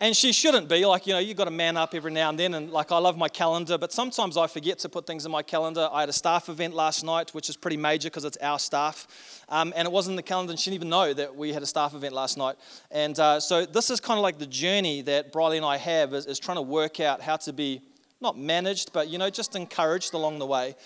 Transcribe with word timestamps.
and 0.00 0.16
she 0.16 0.32
shouldn't 0.32 0.66
be. 0.66 0.86
Like, 0.86 1.06
you 1.06 1.12
know, 1.12 1.18
you've 1.18 1.36
got 1.36 1.44
to 1.44 1.50
man 1.50 1.76
up 1.76 1.94
every 1.94 2.10
now 2.10 2.30
and 2.30 2.38
then. 2.38 2.54
And, 2.54 2.70
like, 2.70 2.90
I 2.90 2.96
love 2.96 3.18
my 3.18 3.28
calendar, 3.28 3.76
but 3.76 3.92
sometimes 3.92 4.38
I 4.38 4.46
forget 4.46 4.78
to 4.80 4.88
put 4.88 5.06
things 5.06 5.26
in 5.26 5.30
my 5.30 5.42
calendar. 5.42 5.90
I 5.92 6.00
had 6.00 6.08
a 6.08 6.14
staff 6.14 6.48
event 6.48 6.74
last 6.74 7.04
night, 7.04 7.34
which 7.34 7.50
is 7.50 7.56
pretty 7.56 7.76
major 7.76 8.08
because 8.08 8.24
it's 8.24 8.38
our 8.38 8.58
staff. 8.58 9.06
Um, 9.50 9.74
and 9.76 9.86
it 9.86 9.92
wasn't 9.92 10.12
in 10.12 10.16
the 10.16 10.22
calendar, 10.22 10.52
and 10.52 10.58
she 10.58 10.70
didn't 10.70 10.80
even 10.80 10.88
know 10.88 11.12
that 11.12 11.36
we 11.36 11.52
had 11.52 11.62
a 11.62 11.66
staff 11.66 11.94
event 11.94 12.14
last 12.14 12.38
night. 12.38 12.56
And 12.90 13.18
uh, 13.20 13.40
so, 13.40 13.66
this 13.66 13.90
is 13.90 14.00
kind 14.00 14.16
of 14.16 14.22
like 14.22 14.38
the 14.38 14.46
journey 14.46 15.02
that 15.02 15.32
Briley 15.32 15.58
and 15.58 15.66
I 15.66 15.76
have 15.76 16.14
is, 16.14 16.24
is 16.24 16.38
trying 16.38 16.56
to 16.56 16.62
work 16.62 16.98
out 16.98 17.20
how 17.20 17.36
to 17.36 17.52
be 17.52 17.82
not 18.22 18.38
managed, 18.38 18.92
but, 18.94 19.08
you 19.08 19.18
know, 19.18 19.28
just 19.28 19.54
encouraged 19.54 20.14
along 20.14 20.38
the 20.38 20.46
way. 20.46 20.76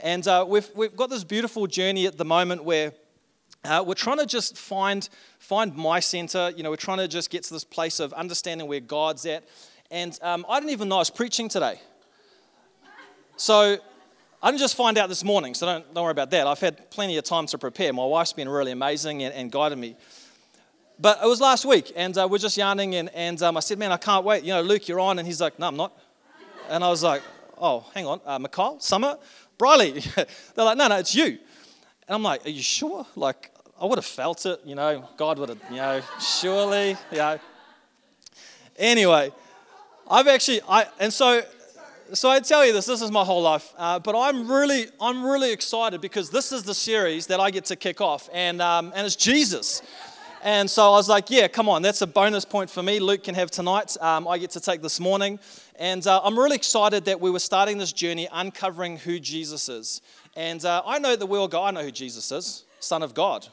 And 0.00 0.26
uh, 0.26 0.44
we've, 0.48 0.68
we've 0.74 0.96
got 0.96 1.10
this 1.10 1.22
beautiful 1.22 1.66
journey 1.68 2.06
at 2.06 2.18
the 2.18 2.24
moment 2.24 2.64
where 2.64 2.92
uh, 3.64 3.82
we're 3.86 3.94
trying 3.94 4.18
to 4.18 4.26
just 4.26 4.56
find, 4.58 5.08
find 5.38 5.74
my 5.74 6.00
center. 6.00 6.52
You 6.56 6.62
know, 6.62 6.70
we're 6.70 6.76
trying 6.76 6.98
to 6.98 7.08
just 7.08 7.30
get 7.30 7.44
to 7.44 7.54
this 7.54 7.64
place 7.64 8.00
of 8.00 8.12
understanding 8.12 8.68
where 8.68 8.80
God's 8.80 9.24
at. 9.26 9.44
And 9.90 10.18
um, 10.22 10.44
I 10.48 10.60
didn't 10.60 10.72
even 10.72 10.88
know 10.88 10.96
I 10.96 10.98
was 11.00 11.10
preaching 11.10 11.48
today. 11.48 11.80
So 13.36 13.78
I 14.42 14.50
didn't 14.50 14.60
just 14.60 14.76
find 14.76 14.98
out 14.98 15.08
this 15.08 15.24
morning, 15.24 15.54
so 15.54 15.66
don't, 15.66 15.94
don't 15.94 16.04
worry 16.04 16.10
about 16.10 16.30
that. 16.30 16.46
I've 16.46 16.60
had 16.60 16.90
plenty 16.90 17.16
of 17.16 17.24
time 17.24 17.46
to 17.46 17.58
prepare. 17.58 17.92
My 17.92 18.04
wife's 18.04 18.32
been 18.32 18.48
really 18.48 18.72
amazing 18.72 19.22
and, 19.22 19.34
and 19.34 19.50
guided 19.50 19.78
me. 19.78 19.96
But 20.98 21.20
it 21.22 21.26
was 21.26 21.40
last 21.40 21.64
week, 21.64 21.92
and 21.96 22.16
uh, 22.16 22.28
we're 22.30 22.38
just 22.38 22.56
yarning, 22.56 22.94
and, 22.94 23.08
and 23.14 23.42
um, 23.42 23.56
I 23.56 23.60
said, 23.60 23.78
Man, 23.78 23.90
I 23.90 23.96
can't 23.96 24.24
wait. 24.24 24.44
You 24.44 24.52
know, 24.52 24.62
Luke, 24.62 24.86
you're 24.86 25.00
on. 25.00 25.18
And 25.18 25.26
he's 25.26 25.40
like, 25.40 25.58
No, 25.58 25.68
I'm 25.68 25.76
not. 25.76 25.96
And 26.68 26.84
I 26.84 26.88
was 26.88 27.02
like, 27.02 27.22
Oh, 27.58 27.86
hang 27.94 28.06
on. 28.06 28.20
Uh, 28.24 28.38
McCall, 28.38 28.80
Summer, 28.80 29.18
Briley. 29.58 29.92
They're 30.14 30.64
like, 30.64 30.76
No, 30.76 30.88
no, 30.88 30.98
it's 30.98 31.14
you. 31.14 31.24
And 31.26 31.38
I'm 32.10 32.22
like, 32.22 32.46
Are 32.46 32.50
you 32.50 32.62
sure? 32.62 33.06
Like, 33.16 33.50
I 33.80 33.86
would 33.86 33.98
have 33.98 34.04
felt 34.04 34.46
it, 34.46 34.60
you 34.64 34.74
know. 34.74 35.08
God 35.16 35.38
would 35.38 35.48
have, 35.48 35.58
you 35.70 35.76
know, 35.76 36.00
surely, 36.20 36.96
you 37.10 37.18
know. 37.18 37.38
Anyway, 38.76 39.32
I've 40.10 40.28
actually, 40.28 40.60
I, 40.68 40.86
and 41.00 41.12
so, 41.12 41.42
so 42.12 42.30
I 42.30 42.40
tell 42.40 42.64
you 42.64 42.72
this, 42.72 42.86
this 42.86 43.02
is 43.02 43.10
my 43.10 43.24
whole 43.24 43.42
life, 43.42 43.72
uh, 43.76 43.98
but 43.98 44.16
I'm 44.16 44.50
really, 44.50 44.86
I'm 45.00 45.24
really 45.24 45.52
excited 45.52 46.00
because 46.00 46.30
this 46.30 46.52
is 46.52 46.62
the 46.62 46.74
series 46.74 47.26
that 47.28 47.40
I 47.40 47.50
get 47.50 47.64
to 47.66 47.76
kick 47.76 48.00
off, 48.00 48.28
and, 48.32 48.62
um, 48.62 48.92
and 48.94 49.06
it's 49.06 49.16
Jesus. 49.16 49.82
And 50.44 50.68
so 50.70 50.92
I 50.92 50.96
was 50.96 51.08
like, 51.08 51.30
yeah, 51.30 51.48
come 51.48 51.70
on, 51.70 51.80
that's 51.80 52.02
a 52.02 52.06
bonus 52.06 52.44
point 52.44 52.68
for 52.68 52.82
me. 52.82 53.00
Luke 53.00 53.24
can 53.24 53.34
have 53.34 53.50
tonight. 53.50 53.96
Um, 53.98 54.28
I 54.28 54.36
get 54.36 54.50
to 54.50 54.60
take 54.60 54.82
this 54.82 55.00
morning. 55.00 55.38
And 55.76 56.06
uh, 56.06 56.20
I'm 56.22 56.38
really 56.38 56.54
excited 56.54 57.06
that 57.06 57.18
we 57.18 57.30
were 57.30 57.38
starting 57.38 57.78
this 57.78 57.92
journey 57.92 58.28
uncovering 58.30 58.98
who 58.98 59.18
Jesus 59.18 59.70
is. 59.70 60.02
And 60.36 60.62
uh, 60.66 60.82
I 60.84 60.98
know 60.98 61.16
that 61.16 61.24
we 61.24 61.38
all 61.38 61.48
go, 61.48 61.62
I 61.62 61.70
know 61.70 61.82
who 61.82 61.90
Jesus 61.90 62.30
is, 62.30 62.64
Son 62.78 63.02
of 63.02 63.14
God. 63.14 63.48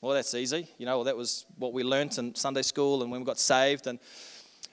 Well, 0.00 0.14
that's 0.14 0.34
easy. 0.34 0.66
You 0.78 0.86
know, 0.86 0.96
well, 0.96 1.04
that 1.04 1.16
was 1.16 1.44
what 1.56 1.74
we 1.74 1.82
learnt 1.82 2.16
in 2.18 2.34
Sunday 2.34 2.62
school 2.62 3.02
and 3.02 3.10
when 3.10 3.20
we 3.20 3.26
got 3.26 3.38
saved. 3.38 3.86
And, 3.86 3.98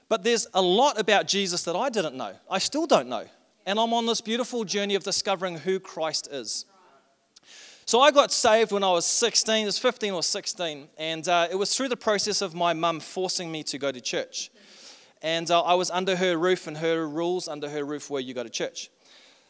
but 0.08 0.24
there's 0.24 0.48
a 0.54 0.62
lot 0.62 1.00
about 1.00 1.28
Jesus 1.28 1.64
that 1.64 1.76
I 1.76 1.90
didn't 1.90 2.16
know. 2.16 2.34
I 2.50 2.60
still 2.60 2.88
don't 2.88 3.10
know. 3.10 3.26
And 3.66 3.78
I'm 3.78 3.94
on 3.94 4.06
this 4.06 4.22
beautiful 4.22 4.64
journey 4.64 4.96
of 4.96 5.04
discovering 5.04 5.58
who 5.58 5.80
Christ 5.82 6.30
is. 6.32 6.66
So 7.86 8.00
I 8.02 8.12
got 8.12 8.32
saved 8.32 8.72
when 8.72 8.84
I 8.84 8.92
was 8.92 9.06
16, 9.06 9.64
it 9.64 9.66
was 9.66 9.80
15 9.80 10.14
or 10.14 10.24
16, 10.24 10.88
and 10.98 11.28
uh, 11.28 11.48
it 11.50 11.56
was 11.56 11.76
through 11.76 11.88
the 11.88 11.98
process 11.98 12.42
of 12.42 12.54
my 12.54 12.74
mum 12.74 13.00
forcing 13.00 13.50
me 13.52 13.64
to 13.64 13.78
go 13.78 13.92
to 13.92 14.02
church. 14.02 14.52
And 15.22 15.50
uh, 15.50 15.62
I 15.62 15.74
was 15.74 15.90
under 15.90 16.16
her 16.18 16.38
roof, 16.38 16.68
and 16.68 16.78
her 16.78 17.08
rules 17.08 17.48
under 17.48 17.70
her 17.70 17.86
roof 17.86 18.10
were 18.10 18.20
you 18.20 18.34
go 18.34 18.44
to 18.44 18.50
church. 18.50 18.90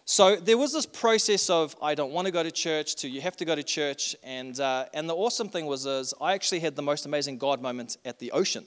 So 0.09 0.37
there 0.37 0.57
was 0.57 0.71
this 0.71 0.85
process 0.85 1.49
of 1.49 1.75
I 1.81 1.93
don't 1.93 2.13
want 2.13 2.27
to 2.27 2.31
go 2.31 2.41
to 2.41 2.49
church 2.49 2.95
to 3.01 3.09
you 3.09 3.19
have 3.19 3.35
to 3.37 3.43
go 3.43 3.55
to 3.55 3.61
church, 3.61 4.15
and 4.23 4.57
uh, 4.57 4.85
and 4.93 5.09
the 5.09 5.13
awesome 5.13 5.49
thing 5.49 5.65
was 5.65 5.85
is 5.85 6.13
I 6.21 6.33
actually 6.33 6.61
had 6.61 6.77
the 6.77 6.81
most 6.81 7.05
amazing 7.05 7.37
God 7.39 7.61
moment 7.61 7.97
at 8.05 8.17
the 8.17 8.31
ocean. 8.31 8.65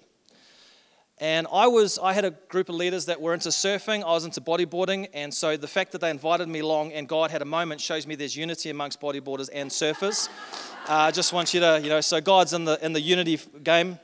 And 1.16 1.46
I 1.50 1.66
was 1.66 1.98
I 1.98 2.12
had 2.12 2.26
a 2.26 2.32
group 2.32 2.68
of 2.68 2.74
leaders 2.74 3.06
that 3.06 3.22
were 3.22 3.32
into 3.32 3.48
surfing, 3.48 4.02
I 4.02 4.10
was 4.10 4.26
into 4.26 4.42
bodyboarding, 4.42 5.08
and 5.14 5.32
so 5.32 5.56
the 5.56 5.66
fact 5.66 5.92
that 5.92 6.02
they 6.02 6.10
invited 6.10 6.46
me 6.46 6.58
along 6.58 6.92
and 6.92 7.08
God 7.08 7.30
had 7.30 7.40
a 7.40 7.46
moment 7.46 7.80
shows 7.80 8.06
me 8.06 8.16
there's 8.16 8.36
unity 8.36 8.68
amongst 8.68 9.00
bodyboarders 9.00 9.48
and 9.50 9.70
surfers. 9.70 10.28
I 10.86 11.08
uh, 11.08 11.10
just 11.10 11.32
want 11.32 11.54
you 11.54 11.60
to 11.60 11.80
you 11.82 11.88
know 11.88 12.02
so 12.02 12.20
God's 12.20 12.52
in 12.52 12.66
the 12.66 12.78
in 12.84 12.92
the 12.92 13.00
unity 13.00 13.40
game. 13.62 13.98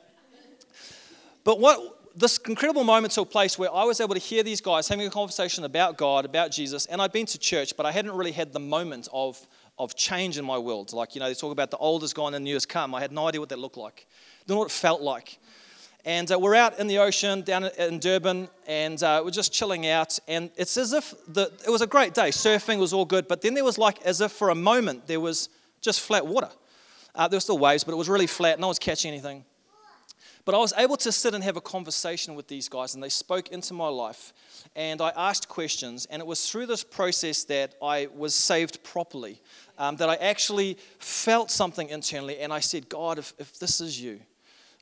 But 1.44 1.60
what 1.60 1.95
this 2.16 2.38
incredible 2.38 2.82
moment 2.82 3.12
took 3.12 3.30
place 3.30 3.58
where 3.58 3.72
I 3.72 3.84
was 3.84 4.00
able 4.00 4.14
to 4.14 4.20
hear 4.20 4.42
these 4.42 4.62
guys 4.62 4.88
having 4.88 5.06
a 5.06 5.10
conversation 5.10 5.64
about 5.64 5.98
God, 5.98 6.24
about 6.24 6.50
Jesus, 6.50 6.86
and 6.86 7.00
I'd 7.02 7.12
been 7.12 7.26
to 7.26 7.38
church, 7.38 7.76
but 7.76 7.84
I 7.84 7.92
hadn't 7.92 8.12
really 8.12 8.32
had 8.32 8.54
the 8.54 8.60
moment 8.60 9.06
of, 9.12 9.38
of 9.78 9.94
change 9.94 10.38
in 10.38 10.44
my 10.44 10.56
world. 10.56 10.94
Like, 10.94 11.14
you 11.14 11.20
know, 11.20 11.28
they 11.28 11.34
talk 11.34 11.52
about 11.52 11.70
the 11.70 11.76
old 11.76 12.02
is 12.02 12.14
gone 12.14 12.34
and 12.34 12.42
the 12.42 12.48
new 12.48 12.54
has 12.54 12.64
come. 12.64 12.94
I 12.94 13.00
had 13.00 13.12
no 13.12 13.28
idea 13.28 13.40
what 13.40 13.50
that 13.50 13.58
looked 13.58 13.76
like, 13.76 14.06
don't 14.46 14.54
know 14.54 14.60
what 14.60 14.70
it 14.70 14.74
felt 14.74 15.02
like. 15.02 15.38
And 16.06 16.30
uh, 16.30 16.38
we're 16.38 16.54
out 16.54 16.78
in 16.78 16.86
the 16.86 16.98
ocean 16.98 17.42
down 17.42 17.64
in 17.64 17.98
Durban, 17.98 18.48
and 18.66 19.02
uh, 19.02 19.20
we're 19.24 19.30
just 19.30 19.52
chilling 19.52 19.86
out. 19.88 20.18
And 20.26 20.50
it's 20.56 20.76
as 20.76 20.92
if 20.92 21.12
the, 21.26 21.52
it 21.66 21.70
was 21.70 21.82
a 21.82 21.86
great 21.86 22.14
day. 22.14 22.28
Surfing 22.28 22.78
was 22.78 22.92
all 22.92 23.04
good, 23.04 23.28
but 23.28 23.42
then 23.42 23.54
there 23.54 23.64
was 23.64 23.76
like 23.76 24.00
as 24.02 24.20
if 24.20 24.32
for 24.32 24.50
a 24.50 24.54
moment 24.54 25.06
there 25.06 25.20
was 25.20 25.48
just 25.80 26.00
flat 26.00 26.26
water. 26.26 26.48
Uh, 27.14 27.26
there 27.28 27.36
were 27.36 27.40
still 27.40 27.58
waves, 27.58 27.82
but 27.82 27.92
it 27.92 27.96
was 27.96 28.08
really 28.08 28.28
flat. 28.28 28.60
No 28.60 28.68
one's 28.68 28.78
catching 28.78 29.10
anything. 29.10 29.44
But 30.46 30.54
I 30.54 30.58
was 30.58 30.72
able 30.78 30.96
to 30.98 31.10
sit 31.10 31.34
and 31.34 31.42
have 31.42 31.56
a 31.56 31.60
conversation 31.60 32.36
with 32.36 32.46
these 32.46 32.68
guys, 32.68 32.94
and 32.94 33.02
they 33.02 33.08
spoke 33.08 33.48
into 33.48 33.74
my 33.74 33.88
life. 33.88 34.32
And 34.76 35.02
I 35.02 35.08
asked 35.16 35.48
questions, 35.48 36.06
and 36.06 36.22
it 36.22 36.26
was 36.26 36.48
through 36.48 36.66
this 36.66 36.84
process 36.84 37.42
that 37.44 37.74
I 37.82 38.06
was 38.14 38.32
saved 38.32 38.84
properly, 38.84 39.42
um, 39.76 39.96
that 39.96 40.08
I 40.08 40.14
actually 40.14 40.78
felt 41.00 41.50
something 41.50 41.88
internally, 41.88 42.38
and 42.38 42.52
I 42.52 42.60
said, 42.60 42.88
God, 42.88 43.18
if, 43.18 43.34
if 43.40 43.58
this 43.58 43.80
is 43.80 44.00
you, 44.00 44.20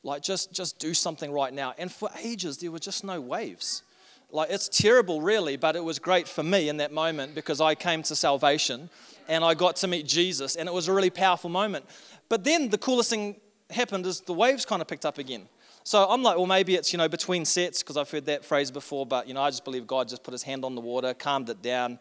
like 0.03 0.21
just, 0.21 0.53
just 0.53 0.77
do 0.77 0.93
something 0.93 1.31
right 1.31 1.51
now. 1.51 1.73
And 1.79 1.91
for 1.91 2.09
ages, 2.23 2.59
there 2.59 2.71
were 2.71 2.77
just 2.77 3.03
no 3.03 3.19
waves. 3.19 3.81
Like, 4.29 4.51
it's 4.51 4.69
terrible, 4.69 5.19
really, 5.19 5.57
but 5.57 5.75
it 5.75 5.83
was 5.83 5.97
great 5.97 6.27
for 6.27 6.43
me 6.43 6.69
in 6.69 6.77
that 6.77 6.91
moment 6.91 7.33
because 7.33 7.59
I 7.59 7.73
came 7.73 8.03
to 8.03 8.15
salvation 8.15 8.87
and 9.27 9.43
I 9.43 9.55
got 9.55 9.77
to 9.77 9.87
meet 9.87 10.05
Jesus, 10.05 10.57
and 10.57 10.69
it 10.69 10.73
was 10.73 10.87
a 10.89 10.93
really 10.93 11.09
powerful 11.09 11.49
moment. 11.49 11.85
But 12.29 12.43
then 12.43 12.69
the 12.69 12.77
coolest 12.77 13.09
thing 13.09 13.37
happened 13.71 14.05
is 14.05 14.21
the 14.21 14.33
waves 14.33 14.63
kind 14.63 14.79
of 14.79 14.87
picked 14.87 15.07
up 15.07 15.17
again. 15.17 15.47
So 15.87 16.03
I'm 16.09 16.23
like, 16.23 16.35
well, 16.35 16.47
maybe 16.47 16.73
it's, 16.73 16.91
you 16.91 16.97
know, 16.97 17.07
between 17.07 17.45
sets, 17.45 17.83
because 17.83 17.95
I've 17.95 18.09
heard 18.09 18.25
that 18.25 18.43
phrase 18.43 18.71
before, 18.71 19.05
but, 19.05 19.27
you 19.27 19.35
know, 19.35 19.43
I 19.43 19.51
just 19.51 19.63
believe 19.63 19.85
God 19.85 20.09
just 20.09 20.23
put 20.23 20.31
his 20.31 20.41
hand 20.41 20.65
on 20.65 20.73
the 20.73 20.81
water, 20.81 21.13
calmed 21.13 21.47
it 21.47 21.61
down, 21.61 21.99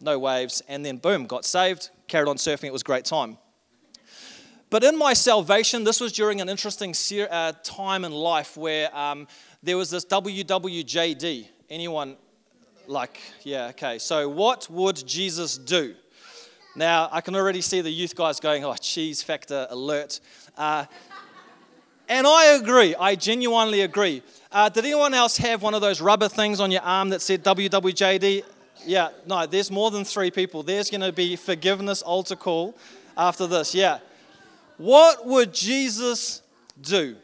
no 0.00 0.20
waves, 0.20 0.62
and 0.68 0.86
then 0.86 0.98
boom, 0.98 1.26
got 1.26 1.44
saved, 1.44 1.90
carried 2.06 2.28
on 2.28 2.36
surfing. 2.36 2.68
It 2.68 2.72
was 2.72 2.82
a 2.82 2.84
great 2.84 3.04
time. 3.04 3.36
But 4.70 4.84
in 4.84 4.96
my 4.96 5.14
salvation, 5.14 5.82
this 5.82 6.00
was 6.00 6.12
during 6.12 6.40
an 6.40 6.48
interesting 6.48 6.94
uh, 7.28 7.52
time 7.64 8.04
in 8.04 8.12
life 8.12 8.56
where 8.56 8.96
um, 8.96 9.26
there 9.64 9.76
was 9.76 9.90
this 9.90 10.04
WWJD. 10.04 11.48
Anyone 11.70 12.16
like, 12.86 13.18
yeah, 13.42 13.66
okay. 13.70 13.98
So, 13.98 14.28
what 14.28 14.70
would 14.70 15.04
Jesus 15.06 15.58
do? 15.58 15.96
Now, 16.76 17.08
I 17.10 17.20
can 17.20 17.34
already 17.34 17.62
see 17.62 17.80
the 17.80 17.90
youth 17.90 18.14
guys 18.14 18.38
going, 18.38 18.64
oh, 18.64 18.74
cheese 18.74 19.22
factor 19.24 19.66
alert. 19.70 20.20
Uh, 20.56 20.86
and 22.08 22.26
I 22.26 22.56
agree. 22.56 22.94
I 22.94 23.14
genuinely 23.14 23.80
agree. 23.80 24.22
Uh, 24.52 24.68
did 24.68 24.84
anyone 24.84 25.14
else 25.14 25.36
have 25.38 25.62
one 25.62 25.74
of 25.74 25.80
those 25.80 26.00
rubber 26.00 26.28
things 26.28 26.60
on 26.60 26.70
your 26.70 26.82
arm 26.82 27.08
that 27.10 27.22
said 27.22 27.42
WWJD? 27.42 28.44
Yeah, 28.86 29.08
no, 29.26 29.46
there's 29.46 29.70
more 29.70 29.90
than 29.90 30.04
three 30.04 30.30
people. 30.30 30.62
There's 30.62 30.90
going 30.90 31.00
to 31.00 31.12
be 31.12 31.36
forgiveness 31.36 32.02
altar 32.02 32.36
call 32.36 32.76
after 33.16 33.46
this. 33.46 33.74
Yeah. 33.74 33.98
What 34.76 35.26
would 35.26 35.54
Jesus 35.54 36.42
do? 36.80 37.16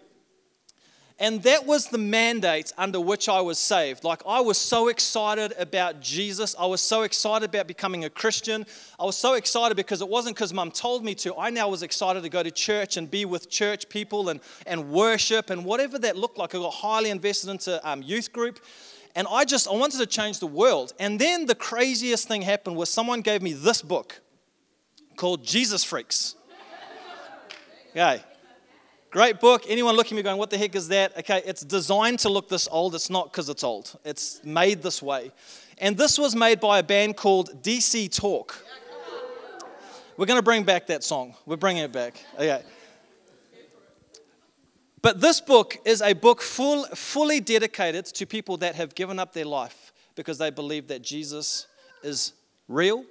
And 1.21 1.43
that 1.43 1.67
was 1.67 1.89
the 1.89 1.99
mandate 1.99 2.73
under 2.79 2.99
which 2.99 3.29
I 3.29 3.43
was 3.43 3.59
saved. 3.59 4.05
Like, 4.05 4.23
I 4.27 4.41
was 4.41 4.57
so 4.57 4.89
excited 4.89 5.53
about 5.59 6.01
Jesus. 6.01 6.57
I 6.59 6.65
was 6.65 6.81
so 6.81 7.03
excited 7.03 7.51
about 7.51 7.67
becoming 7.67 8.07
a 8.07 8.11
Christian. 8.11 8.65
I 8.99 9.05
was 9.05 9.19
so 9.19 9.35
excited 9.35 9.77
because 9.77 10.01
it 10.01 10.09
wasn't 10.09 10.37
because 10.37 10.55
mum 10.55 10.71
told 10.71 11.05
me 11.05 11.15
to. 11.17 11.37
I 11.37 11.51
now 11.51 11.69
was 11.69 11.83
excited 11.83 12.23
to 12.23 12.31
go 12.31 12.43
to 12.43 12.51
church 12.51 12.97
and 12.97 13.11
be 13.11 13.27
with 13.27 13.51
church 13.51 13.91
people 13.91 14.31
and, 14.31 14.41
and 14.67 14.91
worship 14.91 15.51
and 15.51 15.63
whatever 15.63 15.99
that 15.99 16.17
looked 16.17 16.39
like. 16.39 16.55
I 16.55 16.59
got 16.59 16.73
highly 16.73 17.11
invested 17.11 17.51
into 17.51 17.87
um, 17.87 18.03
youth 18.03 18.33
group. 18.33 18.59
And 19.15 19.27
I 19.31 19.45
just, 19.45 19.69
I 19.69 19.73
wanted 19.73 19.99
to 19.99 20.07
change 20.07 20.39
the 20.39 20.47
world. 20.47 20.95
And 20.99 21.21
then 21.21 21.45
the 21.45 21.55
craziest 21.55 22.29
thing 22.29 22.41
happened 22.41 22.77
was 22.77 22.89
someone 22.89 23.21
gave 23.21 23.43
me 23.43 23.53
this 23.53 23.83
book 23.83 24.23
called 25.17 25.45
Jesus 25.45 25.85
Freaks. 25.85 26.35
Okay. 27.91 28.23
Great 29.11 29.41
book. 29.41 29.65
Anyone 29.69 29.97
looking 29.97 30.17
at 30.17 30.21
me 30.21 30.23
going, 30.23 30.39
what 30.39 30.51
the 30.51 30.59
heck 30.59 30.77
is 30.77 30.87
that? 30.89 31.19
Okay, 31.19 31.43
it's 31.45 31.63
designed 31.63 32.21
to 32.21 32.29
look 32.29 32.49
this 32.49 32.69
old. 32.71 32.95
It's 32.95 33.11
not 33.11 33.33
because 33.33 33.49
it's 33.49 33.65
old, 33.65 33.99
it's 34.05 34.41
made 34.45 34.83
this 34.83 35.03
way. 35.03 35.33
And 35.79 35.97
this 35.97 36.17
was 36.19 36.37
made 36.37 36.61
by 36.61 36.79
a 36.79 36.83
band 36.83 37.17
called 37.17 37.63
DC 37.63 38.15
Talk. 38.15 38.65
We're 40.17 40.27
going 40.27 40.39
to 40.39 40.45
bring 40.45 40.63
back 40.63 40.87
that 40.89 41.03
song. 41.03 41.35
We're 41.47 41.57
bringing 41.57 41.83
it 41.83 41.93
back. 41.93 42.23
Okay. 42.37 42.63
But 45.03 45.21
this 45.21 45.41
book 45.41 45.79
is 45.85 46.03
a 46.03 46.13
book 46.13 46.43
full, 46.43 46.85
fully 46.95 47.41
dedicated 47.41 48.05
to 48.05 48.27
people 48.27 48.59
that 48.59 48.75
have 48.75 48.95
given 48.95 49.19
up 49.19 49.33
their 49.33 49.47
life 49.47 49.93
because 50.15 50.39
they 50.39 50.51
believe 50.51 50.89
that 50.89 51.03
Jesus 51.03 51.67
is 52.03 52.35
real, 52.69 53.05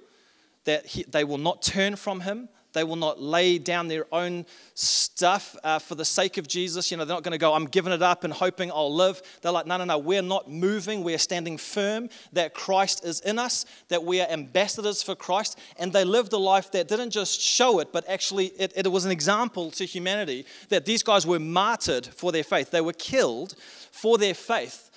that 0.64 0.86
he, 0.86 1.02
they 1.02 1.24
will 1.24 1.38
not 1.38 1.62
turn 1.62 1.96
from 1.96 2.20
him, 2.20 2.48
they 2.72 2.84
will 2.84 2.96
not 2.96 3.20
lay 3.20 3.58
down 3.58 3.88
their 3.88 4.06
own 4.12 4.46
stuff 4.74 5.56
uh, 5.64 5.78
for 5.78 5.94
the 5.94 6.04
sake 6.04 6.38
of 6.38 6.48
Jesus. 6.48 6.90
You 6.90 6.96
know, 6.96 7.04
they're 7.04 7.16
not 7.16 7.22
going 7.22 7.32
to 7.32 7.38
go, 7.38 7.54
I'm 7.54 7.66
giving 7.66 7.92
it 7.92 8.02
up 8.02 8.24
and 8.24 8.32
hoping 8.32 8.70
I'll 8.70 8.94
live. 8.94 9.22
They're 9.42 9.52
like, 9.52 9.66
no, 9.66 9.76
no, 9.76 9.84
no, 9.84 9.98
we're 9.98 10.22
not 10.22 10.50
moving. 10.50 11.02
We're 11.04 11.18
standing 11.18 11.58
firm 11.58 12.08
that 12.32 12.54
Christ 12.54 13.04
is 13.04 13.20
in 13.20 13.38
us, 13.38 13.66
that 13.88 14.04
we 14.04 14.20
are 14.20 14.28
ambassadors 14.28 15.02
for 15.02 15.14
Christ. 15.14 15.58
And 15.78 15.92
they 15.92 16.04
lived 16.04 16.32
a 16.32 16.38
life 16.38 16.70
that 16.72 16.88
didn't 16.88 17.10
just 17.10 17.40
show 17.40 17.80
it, 17.80 17.92
but 17.92 18.08
actually 18.08 18.46
it, 18.58 18.72
it 18.76 18.90
was 18.90 19.04
an 19.04 19.10
example 19.10 19.70
to 19.72 19.84
humanity 19.84 20.46
that 20.68 20.84
these 20.84 21.02
guys 21.02 21.26
were 21.26 21.38
martyred 21.40 22.06
for 22.06 22.32
their 22.32 22.44
faith. 22.44 22.70
They 22.70 22.80
were 22.80 22.92
killed 22.92 23.54
for 23.90 24.18
their 24.18 24.34
faith. 24.34 24.89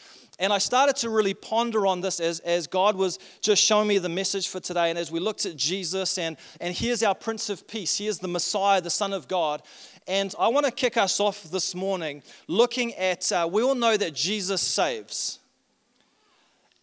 And 0.43 0.51
I 0.51 0.57
started 0.57 0.97
to 0.97 1.09
really 1.09 1.33
ponder 1.33 1.87
on 1.87 2.01
this 2.01 2.19
as, 2.19 2.41
as 2.41 2.67
God 2.67 2.97
was 2.97 3.17
just 3.39 3.63
showing 3.63 3.87
me 3.87 3.97
the 3.97 4.09
message 4.09 4.49
for 4.49 4.59
today. 4.59 4.89
And 4.89 4.99
as 4.99 5.09
we 5.09 5.21
looked 5.21 5.45
at 5.45 5.55
Jesus, 5.55 6.17
and, 6.17 6.35
and 6.59 6.75
here's 6.75 7.01
our 7.01 7.15
Prince 7.15 7.49
of 7.49 7.65
Peace, 7.65 7.97
here's 7.97 8.19
the 8.19 8.27
Messiah, 8.27 8.81
the 8.81 8.89
Son 8.89 9.13
of 9.13 9.29
God. 9.29 9.61
And 10.05 10.35
I 10.37 10.49
want 10.49 10.65
to 10.65 10.71
kick 10.73 10.97
us 10.97 11.21
off 11.21 11.43
this 11.43 11.73
morning 11.73 12.23
looking 12.49 12.93
at, 12.95 13.31
uh, 13.31 13.47
we 13.49 13.63
all 13.63 13.73
know 13.73 13.95
that 13.95 14.13
Jesus 14.13 14.61
saves. 14.61 15.39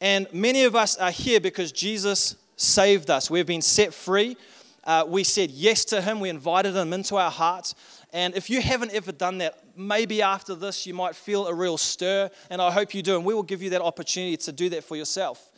And 0.01 0.27
many 0.33 0.65
of 0.65 0.75
us 0.75 0.97
are 0.97 1.11
here 1.11 1.39
because 1.39 1.71
Jesus 1.71 2.37
saved 2.57 3.11
us. 3.11 3.29
We've 3.31 3.45
been 3.45 3.61
set 3.61 3.93
free. 3.93 4.39
Uh, 4.85 5.05
we 5.07 5.23
said 5.23 5.51
yes 5.51 5.85
to 5.85 6.01
Him, 6.01 6.21
we 6.21 6.31
invited 6.31 6.75
Him 6.75 6.95
into 6.95 7.17
our 7.17 7.31
hearts. 7.31 7.75
And 8.13 8.35
if 8.35 8.51
you 8.51 8.61
haven't 8.61 8.93
ever 8.93 9.13
done 9.13 9.39
that, 9.39 9.59
maybe 9.77 10.23
after 10.23 10.55
this 10.55 10.87
you 10.87 10.95
might 10.95 11.15
feel 11.15 11.47
a 11.47 11.55
real 11.55 11.79
stir, 11.79 12.31
and 12.51 12.61
I 12.61 12.71
hope 12.71 12.95
you 12.95 13.03
do. 13.03 13.17
And 13.17 13.25
we 13.25 13.35
will 13.35 13.43
give 13.43 13.63
you 13.63 13.71
that 13.71 13.83
opportunity 13.83 14.37
to 14.39 14.53
do 14.53 14.69
that 14.71 14.85
for 14.85 14.97
yourself. 14.97 15.51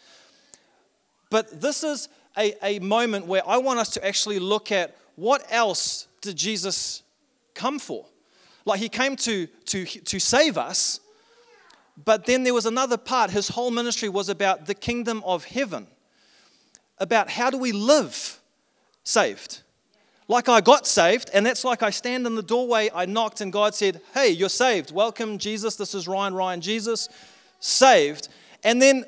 But 1.31 1.60
this 1.60 1.82
is 1.82 2.08
a, 2.37 2.54
a 2.62 2.78
moment 2.81 3.26
where 3.26 3.43
I 3.46 3.56
want 3.56 3.78
us 3.78 3.90
to 3.90 4.06
actually 4.06 4.38
look 4.38 4.70
at 4.70 4.96
what 5.16 5.44
else 5.50 6.06
did 6.20 6.37
Jesus 6.37 7.02
come 7.54 7.78
for? 7.78 8.06
Like 8.64 8.81
he 8.81 8.88
came 8.88 9.16
to, 9.16 9.46
to, 9.46 9.84
to 9.84 10.19
save 10.19 10.56
us, 10.56 11.00
but 12.04 12.26
then 12.26 12.44
there 12.44 12.54
was 12.54 12.66
another 12.66 12.96
part. 12.96 13.31
His 13.31 13.49
whole 13.49 13.70
ministry 13.70 14.08
was 14.08 14.28
about 14.28 14.66
the 14.66 14.75
kingdom 14.75 15.22
of 15.25 15.44
heaven, 15.44 15.87
about 16.99 17.31
how 17.31 17.50
do 17.50 17.58
we 17.58 17.72
live 17.72 18.40
saved. 19.04 19.62
Like 20.29 20.49
I 20.49 20.61
got 20.61 20.87
saved, 20.87 21.31
and 21.35 21.45
that's 21.45 21.65
like 21.65 21.83
I 21.83 21.91
stand 21.91 22.27
in 22.27 22.35
the 22.35 22.43
doorway, 22.43 22.91
I 22.95 23.07
knocked, 23.07 23.41
and 23.41 23.53
God 23.53 23.75
said, 23.75 24.01
Hey, 24.15 24.31
you're 24.31 24.49
saved. 24.49 24.93
Welcome, 24.93 25.39
Jesus. 25.39 25.77
This 25.77 25.95
is 25.95 26.07
Ryan, 26.07 26.35
Ryan, 26.35 26.61
Jesus. 26.61 27.09
Saved. 27.59 28.29
And 28.63 28.81
then 28.81 29.05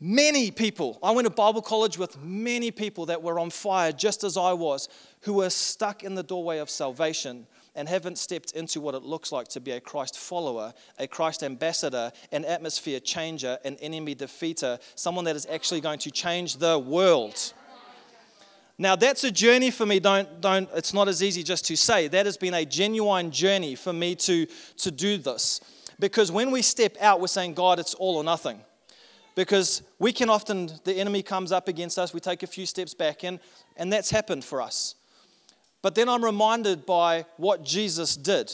many 0.00 0.50
people, 0.50 0.98
I 1.02 1.10
went 1.10 1.26
to 1.26 1.30
Bible 1.30 1.62
college 1.62 1.98
with 1.98 2.22
many 2.22 2.70
people 2.70 3.06
that 3.06 3.22
were 3.22 3.38
on 3.38 3.50
fire, 3.50 3.92
just 3.92 4.24
as 4.24 4.36
I 4.36 4.52
was, 4.52 4.88
who 5.20 5.34
were 5.34 5.50
stuck 5.50 6.02
in 6.02 6.14
the 6.14 6.22
doorway 6.22 6.58
of 6.58 6.70
salvation 6.70 7.46
and 7.74 7.88
haven't 7.88 8.18
stepped 8.18 8.52
into 8.52 8.80
what 8.80 8.94
it 8.94 9.02
looks 9.02 9.32
like 9.32 9.48
to 9.48 9.60
be 9.60 9.72
a 9.72 9.80
Christ 9.80 10.18
follower, 10.18 10.72
a 10.98 11.06
Christ 11.06 11.42
ambassador, 11.42 12.12
an 12.32 12.44
atmosphere 12.44 13.00
changer, 13.00 13.58
an 13.64 13.76
enemy 13.80 14.14
defeater, 14.14 14.78
someone 14.94 15.24
that 15.24 15.36
is 15.36 15.46
actually 15.46 15.80
going 15.80 15.98
to 16.00 16.10
change 16.10 16.56
the 16.56 16.78
world. 16.78 17.52
Now 18.76 18.96
that's 18.96 19.22
a 19.24 19.30
journey 19.30 19.70
for 19.70 19.86
me. 19.86 20.00
Don't, 20.00 20.40
don't, 20.40 20.68
it's 20.74 20.92
not 20.92 21.08
as 21.08 21.22
easy 21.22 21.42
just 21.42 21.64
to 21.66 21.76
say. 21.76 22.08
That 22.08 22.26
has 22.26 22.36
been 22.36 22.54
a 22.54 22.64
genuine 22.64 23.30
journey 23.30 23.76
for 23.76 23.92
me 23.92 24.14
to, 24.16 24.46
to 24.78 24.90
do 24.90 25.16
this. 25.16 25.60
Because 26.00 26.32
when 26.32 26.50
we 26.50 26.60
step 26.62 26.96
out, 27.00 27.20
we're 27.20 27.28
saying, 27.28 27.54
God, 27.54 27.78
it's 27.78 27.94
all 27.94 28.16
or 28.16 28.24
nothing. 28.24 28.60
Because 29.36 29.82
we 29.98 30.12
can 30.12 30.28
often, 30.28 30.70
the 30.84 30.94
enemy 30.94 31.22
comes 31.22 31.52
up 31.52 31.68
against 31.68 31.98
us, 31.98 32.12
we 32.12 32.20
take 32.20 32.42
a 32.42 32.46
few 32.46 32.66
steps 32.66 32.94
back, 32.94 33.24
and, 33.24 33.40
and 33.76 33.92
that's 33.92 34.10
happened 34.10 34.44
for 34.44 34.60
us. 34.60 34.94
But 35.82 35.94
then 35.94 36.08
I'm 36.08 36.24
reminded 36.24 36.86
by 36.86 37.26
what 37.36 37.64
Jesus 37.64 38.16
did, 38.16 38.52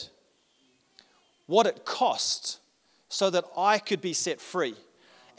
what 1.46 1.66
it 1.66 1.84
cost, 1.84 2.58
so 3.08 3.30
that 3.30 3.44
I 3.56 3.78
could 3.78 4.00
be 4.00 4.12
set 4.12 4.40
free. 4.40 4.74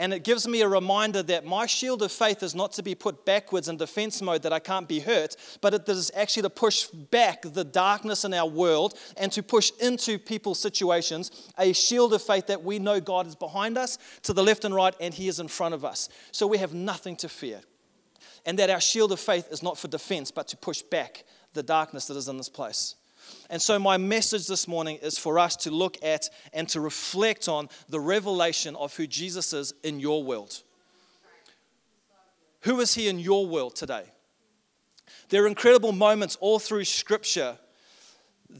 And 0.01 0.15
it 0.15 0.23
gives 0.23 0.47
me 0.47 0.61
a 0.61 0.67
reminder 0.67 1.21
that 1.21 1.45
my 1.45 1.67
shield 1.67 2.01
of 2.01 2.11
faith 2.11 2.41
is 2.41 2.55
not 2.55 2.71
to 2.71 2.81
be 2.81 2.95
put 2.95 3.23
backwards 3.23 3.69
in 3.69 3.77
defense 3.77 4.19
mode 4.19 4.41
that 4.41 4.51
I 4.51 4.57
can't 4.57 4.87
be 4.87 4.99
hurt, 4.99 5.35
but 5.61 5.75
it 5.75 5.87
is 5.87 6.09
actually 6.15 6.41
to 6.41 6.49
push 6.49 6.87
back 6.87 7.43
the 7.43 7.63
darkness 7.63 8.25
in 8.25 8.33
our 8.33 8.49
world 8.49 8.97
and 9.15 9.31
to 9.31 9.43
push 9.43 9.69
into 9.79 10.17
people's 10.17 10.59
situations 10.59 11.51
a 11.59 11.71
shield 11.71 12.15
of 12.15 12.23
faith 12.23 12.47
that 12.47 12.63
we 12.63 12.79
know 12.79 12.99
God 12.99 13.27
is 13.27 13.35
behind 13.35 13.77
us, 13.77 13.99
to 14.23 14.33
the 14.33 14.41
left 14.41 14.65
and 14.65 14.73
right, 14.73 14.95
and 14.99 15.13
He 15.13 15.27
is 15.27 15.39
in 15.39 15.47
front 15.47 15.75
of 15.75 15.85
us. 15.85 16.09
So 16.31 16.47
we 16.47 16.57
have 16.57 16.73
nothing 16.73 17.15
to 17.17 17.29
fear. 17.29 17.61
And 18.43 18.57
that 18.57 18.71
our 18.71 18.81
shield 18.81 19.11
of 19.11 19.19
faith 19.19 19.49
is 19.51 19.61
not 19.61 19.77
for 19.77 19.87
defense, 19.87 20.31
but 20.31 20.47
to 20.47 20.57
push 20.57 20.81
back 20.81 21.25
the 21.53 21.61
darkness 21.61 22.07
that 22.07 22.17
is 22.17 22.27
in 22.27 22.37
this 22.37 22.49
place. 22.49 22.95
And 23.51 23.61
so, 23.61 23.77
my 23.77 23.97
message 23.97 24.47
this 24.47 24.65
morning 24.65 24.97
is 25.01 25.17
for 25.17 25.37
us 25.37 25.57
to 25.57 25.71
look 25.71 25.97
at 26.01 26.29
and 26.53 26.69
to 26.69 26.79
reflect 26.79 27.49
on 27.49 27.67
the 27.89 27.99
revelation 27.99 28.77
of 28.77 28.95
who 28.95 29.05
Jesus 29.05 29.51
is 29.51 29.73
in 29.83 29.99
your 29.99 30.23
world. 30.23 30.63
Who 32.61 32.79
is 32.79 32.93
he 32.95 33.09
in 33.09 33.19
your 33.19 33.45
world 33.45 33.75
today? 33.75 34.05
There 35.27 35.43
are 35.43 35.47
incredible 35.47 35.91
moments 35.91 36.37
all 36.39 36.59
through 36.59 36.85
Scripture 36.85 37.57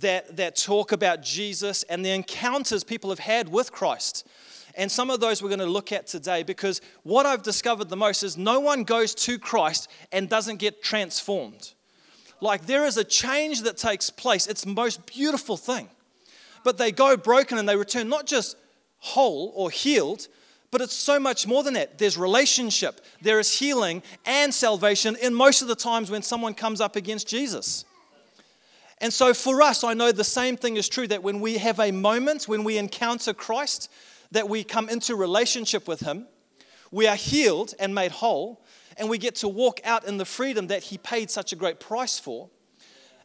that, 0.01 0.35
that 0.35 0.57
talk 0.57 0.91
about 0.91 1.21
Jesus 1.21 1.83
and 1.83 2.03
the 2.03 2.09
encounters 2.09 2.83
people 2.83 3.11
have 3.11 3.19
had 3.19 3.47
with 3.47 3.71
Christ. 3.71 4.27
And 4.75 4.91
some 4.91 5.09
of 5.09 5.21
those 5.21 5.41
we're 5.41 5.49
going 5.49 5.59
to 5.59 5.65
look 5.67 5.93
at 5.93 6.05
today 6.05 6.43
because 6.43 6.81
what 7.03 7.25
I've 7.25 7.43
discovered 7.43 7.87
the 7.87 7.95
most 7.95 8.23
is 8.23 8.37
no 8.37 8.59
one 8.59 8.83
goes 8.83 9.15
to 9.15 9.39
Christ 9.39 9.89
and 10.11 10.27
doesn't 10.27 10.57
get 10.57 10.83
transformed. 10.83 11.75
Like 12.41 12.65
there 12.65 12.85
is 12.85 12.97
a 12.97 13.03
change 13.03 13.61
that 13.61 13.77
takes 13.77 14.09
place. 14.09 14.47
It's 14.47 14.63
the 14.63 14.73
most 14.73 15.05
beautiful 15.05 15.55
thing. 15.55 15.89
But 16.63 16.77
they 16.77 16.91
go 16.91 17.15
broken 17.15 17.57
and 17.57 17.69
they 17.69 17.75
return 17.75 18.09
not 18.09 18.25
just 18.25 18.57
whole 18.97 19.51
or 19.55 19.71
healed, 19.71 20.27
but 20.71 20.81
it's 20.81 20.93
so 20.93 21.19
much 21.19 21.45
more 21.45 21.63
than 21.63 21.75
that. 21.75 21.97
There's 21.97 22.17
relationship, 22.17 23.01
there 23.21 23.39
is 23.39 23.57
healing 23.57 24.03
and 24.25 24.53
salvation 24.53 25.15
in 25.21 25.33
most 25.33 25.61
of 25.61 25.67
the 25.67 25.75
times 25.75 26.09
when 26.09 26.21
someone 26.21 26.53
comes 26.53 26.81
up 26.81 26.95
against 26.95 27.27
Jesus. 27.27 27.85
And 28.99 29.11
so 29.11 29.33
for 29.33 29.61
us, 29.63 29.83
I 29.83 29.95
know 29.95 30.11
the 30.11 30.23
same 30.23 30.55
thing 30.55 30.77
is 30.77 30.87
true 30.87 31.07
that 31.07 31.23
when 31.23 31.41
we 31.41 31.57
have 31.57 31.79
a 31.79 31.91
moment, 31.91 32.47
when 32.47 32.63
we 32.63 32.77
encounter 32.77 33.33
Christ, 33.33 33.89
that 34.31 34.47
we 34.47 34.63
come 34.63 34.89
into 34.89 35.15
relationship 35.15 35.87
with 35.87 36.01
Him, 36.01 36.27
we 36.91 37.07
are 37.07 37.15
healed 37.15 37.73
and 37.79 37.95
made 37.95 38.11
whole, 38.11 38.60
and 38.97 39.09
we 39.09 39.17
get 39.17 39.35
to 39.35 39.47
walk 39.47 39.79
out 39.83 40.05
in 40.05 40.17
the 40.17 40.25
freedom 40.25 40.67
that 40.67 40.83
He 40.83 40.97
paid 40.97 41.29
such 41.29 41.53
a 41.53 41.55
great 41.55 41.79
price 41.79 42.19
for. 42.19 42.49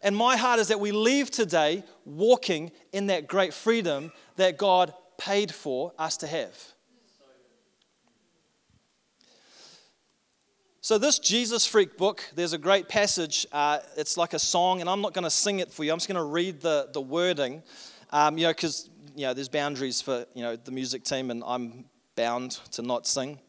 And 0.02 0.16
my 0.16 0.36
heart 0.36 0.60
is 0.60 0.68
that 0.68 0.78
we 0.78 0.92
leave 0.92 1.30
today 1.30 1.82
walking 2.04 2.70
in 2.92 3.06
that 3.06 3.26
great 3.26 3.54
freedom 3.54 4.12
that 4.36 4.58
God 4.58 4.92
paid 5.18 5.52
for 5.52 5.92
us 5.98 6.16
to 6.18 6.26
have. 6.26 6.56
So, 10.86 10.98
this 10.98 11.18
Jesus 11.18 11.66
Freak 11.66 11.96
book, 11.96 12.22
there's 12.36 12.52
a 12.52 12.58
great 12.58 12.88
passage. 12.88 13.44
Uh, 13.50 13.80
it's 13.96 14.16
like 14.16 14.34
a 14.34 14.38
song, 14.38 14.80
and 14.80 14.88
I'm 14.88 15.00
not 15.00 15.14
going 15.14 15.24
to 15.24 15.30
sing 15.30 15.58
it 15.58 15.72
for 15.72 15.82
you. 15.82 15.90
I'm 15.90 15.98
just 15.98 16.06
going 16.06 16.14
to 16.14 16.22
read 16.22 16.60
the, 16.60 16.88
the 16.92 17.00
wording, 17.00 17.64
um, 18.10 18.38
you 18.38 18.44
know, 18.44 18.52
because 18.52 18.88
you 19.16 19.26
know, 19.26 19.34
there's 19.34 19.48
boundaries 19.48 20.00
for 20.00 20.26
you 20.34 20.42
know, 20.44 20.54
the 20.54 20.70
music 20.70 21.02
team, 21.02 21.32
and 21.32 21.42
I'm 21.44 21.86
bound 22.14 22.60
to 22.72 22.82
not 22.82 23.04
sing. 23.08 23.40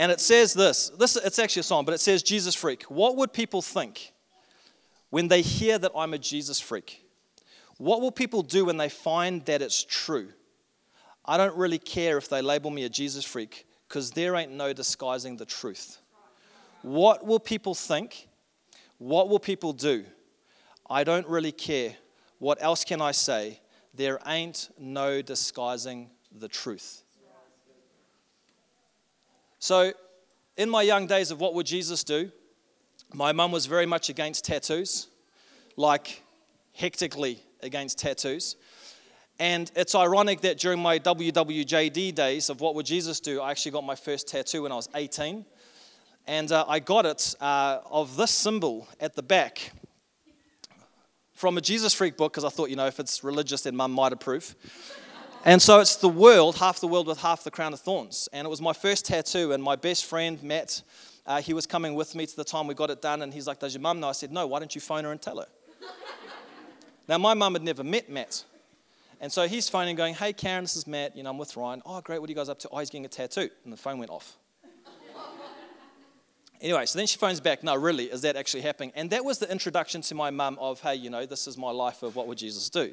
And 0.00 0.10
it 0.10 0.18
says 0.18 0.54
this, 0.54 0.88
this 0.98 1.14
it's 1.16 1.38
actually 1.38 1.60
a 1.60 1.64
song, 1.64 1.84
but 1.84 1.92
it 1.92 2.00
says 2.00 2.22
Jesus 2.22 2.54
freak. 2.54 2.84
What 2.84 3.16
would 3.16 3.34
people 3.34 3.60
think 3.60 4.14
when 5.10 5.28
they 5.28 5.42
hear 5.42 5.78
that 5.78 5.92
I'm 5.94 6.14
a 6.14 6.18
Jesus 6.18 6.58
freak? 6.58 7.04
What 7.76 8.00
will 8.00 8.10
people 8.10 8.42
do 8.42 8.64
when 8.64 8.78
they 8.78 8.88
find 8.88 9.44
that 9.44 9.60
it's 9.60 9.84
true? 9.84 10.30
I 11.26 11.36
don't 11.36 11.54
really 11.54 11.78
care 11.78 12.16
if 12.16 12.30
they 12.30 12.40
label 12.40 12.70
me 12.70 12.84
a 12.84 12.88
Jesus 12.88 13.26
freak 13.26 13.66
because 13.88 14.10
there 14.12 14.36
ain't 14.36 14.52
no 14.52 14.72
disguising 14.72 15.36
the 15.36 15.44
truth. 15.44 15.98
What 16.80 17.26
will 17.26 17.38
people 17.38 17.74
think? 17.74 18.26
What 18.96 19.28
will 19.28 19.38
people 19.38 19.74
do? 19.74 20.06
I 20.88 21.04
don't 21.04 21.28
really 21.28 21.52
care. 21.52 21.94
What 22.38 22.56
else 22.62 22.84
can 22.84 23.02
I 23.02 23.12
say? 23.12 23.60
There 23.92 24.18
ain't 24.26 24.70
no 24.78 25.20
disguising 25.20 26.08
the 26.32 26.48
truth. 26.48 27.02
So, 29.62 29.92
in 30.56 30.70
my 30.70 30.80
young 30.80 31.06
days 31.06 31.30
of 31.30 31.38
what 31.38 31.52
would 31.52 31.66
Jesus 31.66 32.02
do, 32.02 32.32
my 33.12 33.32
mum 33.32 33.52
was 33.52 33.66
very 33.66 33.84
much 33.84 34.08
against 34.08 34.46
tattoos, 34.46 35.08
like 35.76 36.22
hectically 36.72 37.42
against 37.62 37.98
tattoos. 37.98 38.56
And 39.38 39.70
it's 39.76 39.94
ironic 39.94 40.40
that 40.40 40.56
during 40.56 40.80
my 40.80 40.98
WWJD 40.98 42.14
days 42.14 42.48
of 42.48 42.62
what 42.62 42.74
would 42.74 42.86
Jesus 42.86 43.20
do, 43.20 43.42
I 43.42 43.50
actually 43.50 43.72
got 43.72 43.84
my 43.84 43.96
first 43.96 44.28
tattoo 44.28 44.62
when 44.62 44.72
I 44.72 44.76
was 44.76 44.88
18. 44.94 45.44
And 46.26 46.52
uh, 46.52 46.64
I 46.66 46.78
got 46.78 47.04
it 47.04 47.34
uh, 47.38 47.80
of 47.90 48.16
this 48.16 48.30
symbol 48.30 48.88
at 48.98 49.14
the 49.14 49.22
back 49.22 49.72
from 51.34 51.58
a 51.58 51.60
Jesus 51.60 51.92
Freak 51.92 52.16
book 52.16 52.32
because 52.32 52.44
I 52.44 52.48
thought, 52.48 52.70
you 52.70 52.76
know, 52.76 52.86
if 52.86 52.98
it's 52.98 53.22
religious, 53.22 53.60
then 53.60 53.76
mum 53.76 53.92
might 53.92 54.14
approve. 54.14 54.54
And 55.44 55.60
so 55.60 55.80
it's 55.80 55.96
the 55.96 56.08
world, 56.08 56.56
half 56.56 56.80
the 56.80 56.86
world 56.86 57.06
with 57.06 57.18
half 57.18 57.44
the 57.44 57.50
crown 57.50 57.72
of 57.72 57.80
thorns. 57.80 58.28
And 58.32 58.46
it 58.46 58.50
was 58.50 58.60
my 58.60 58.72
first 58.72 59.06
tattoo, 59.06 59.52
and 59.52 59.62
my 59.62 59.76
best 59.76 60.04
friend, 60.04 60.42
Matt, 60.42 60.82
uh, 61.26 61.40
he 61.40 61.54
was 61.54 61.66
coming 61.66 61.94
with 61.94 62.14
me 62.14 62.26
to 62.26 62.36
the 62.36 62.44
time 62.44 62.66
we 62.66 62.74
got 62.74 62.90
it 62.90 63.00
done, 63.00 63.22
and 63.22 63.32
he's 63.32 63.46
like, 63.46 63.58
Does 63.58 63.74
your 63.74 63.80
mum 63.80 64.00
know? 64.00 64.08
I 64.08 64.12
said, 64.12 64.32
No, 64.32 64.46
why 64.46 64.58
don't 64.58 64.74
you 64.74 64.80
phone 64.80 65.04
her 65.04 65.12
and 65.12 65.20
tell 65.20 65.38
her? 65.38 65.46
now, 67.08 67.18
my 67.18 67.34
mum 67.34 67.54
had 67.54 67.62
never 67.62 67.84
met 67.84 68.10
Matt. 68.10 68.44
And 69.22 69.30
so 69.30 69.46
he's 69.46 69.68
phoning, 69.68 69.96
going, 69.96 70.14
Hey, 70.14 70.32
Karen, 70.32 70.64
this 70.64 70.76
is 70.76 70.86
Matt. 70.86 71.16
You 71.16 71.22
know, 71.22 71.30
I'm 71.30 71.38
with 71.38 71.56
Ryan. 71.56 71.82
Oh, 71.86 72.00
great. 72.00 72.20
What 72.20 72.28
are 72.28 72.32
you 72.32 72.36
guys 72.36 72.48
up 72.48 72.58
to? 72.60 72.68
Oh, 72.70 72.78
he's 72.78 72.90
getting 72.90 73.04
a 73.04 73.08
tattoo. 73.08 73.48
And 73.64 73.72
the 73.72 73.76
phone 73.76 73.98
went 73.98 74.10
off. 74.10 74.36
Anyway, 76.62 76.84
so 76.84 76.98
then 76.98 77.06
she 77.06 77.16
phones 77.16 77.40
back, 77.40 77.64
no, 77.64 77.74
really, 77.74 78.04
is 78.12 78.20
that 78.20 78.36
actually 78.36 78.60
happening? 78.60 78.92
And 78.94 79.08
that 79.12 79.24
was 79.24 79.38
the 79.38 79.50
introduction 79.50 80.02
to 80.02 80.14
my 80.14 80.30
mum 80.30 80.58
of, 80.60 80.78
hey, 80.82 80.94
you 80.94 81.08
know, 81.08 81.24
this 81.24 81.46
is 81.46 81.56
my 81.56 81.70
life 81.70 82.02
of 82.02 82.16
what 82.16 82.26
would 82.26 82.36
Jesus 82.36 82.68
do? 82.68 82.92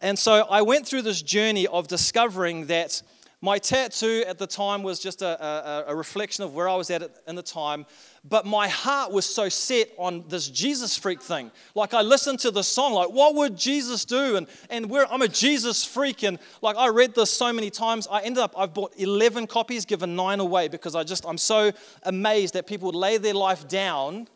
And 0.00 0.18
so 0.18 0.46
I 0.48 0.62
went 0.62 0.86
through 0.86 1.02
this 1.02 1.20
journey 1.20 1.66
of 1.66 1.88
discovering 1.88 2.66
that 2.66 3.02
my 3.42 3.58
tattoo 3.58 4.22
at 4.26 4.38
the 4.38 4.46
time 4.46 4.82
was 4.82 5.00
just 5.00 5.22
a, 5.22 5.44
a, 5.44 5.84
a, 5.88 5.96
reflection 5.96 6.44
of 6.44 6.54
where 6.54 6.68
I 6.68 6.76
was 6.76 6.90
at 6.90 7.10
in 7.26 7.36
the 7.36 7.42
time, 7.42 7.86
but 8.22 8.44
my 8.44 8.68
heart 8.68 9.12
was 9.12 9.24
so 9.24 9.48
set 9.48 9.88
on 9.96 10.24
this 10.28 10.46
Jesus 10.48 10.98
freak 10.98 11.22
thing. 11.22 11.50
Like 11.74 11.94
I 11.94 12.02
listened 12.02 12.40
to 12.40 12.50
the 12.50 12.62
song, 12.62 12.92
like, 12.92 13.08
what 13.08 13.34
would 13.36 13.56
Jesus 13.56 14.04
do? 14.04 14.36
And, 14.36 14.46
and 14.68 14.92
I'm 15.10 15.22
a 15.22 15.28
Jesus 15.28 15.86
freak. 15.86 16.22
And 16.22 16.38
like 16.60 16.76
I 16.76 16.88
read 16.88 17.14
this 17.14 17.30
so 17.30 17.50
many 17.50 17.70
times, 17.70 18.06
I 18.10 18.20
ended 18.20 18.42
up, 18.42 18.52
I've 18.58 18.74
bought 18.74 18.92
11 18.98 19.46
copies, 19.46 19.86
given 19.86 20.14
nine 20.14 20.40
away 20.40 20.68
because 20.68 20.94
I 20.94 21.02
just, 21.02 21.24
I'm 21.24 21.38
so 21.38 21.72
amazed 22.02 22.52
that 22.54 22.66
people 22.66 22.86
would 22.86 22.94
lay 22.94 23.16
their 23.16 23.34
life 23.34 23.66
down 23.66 24.28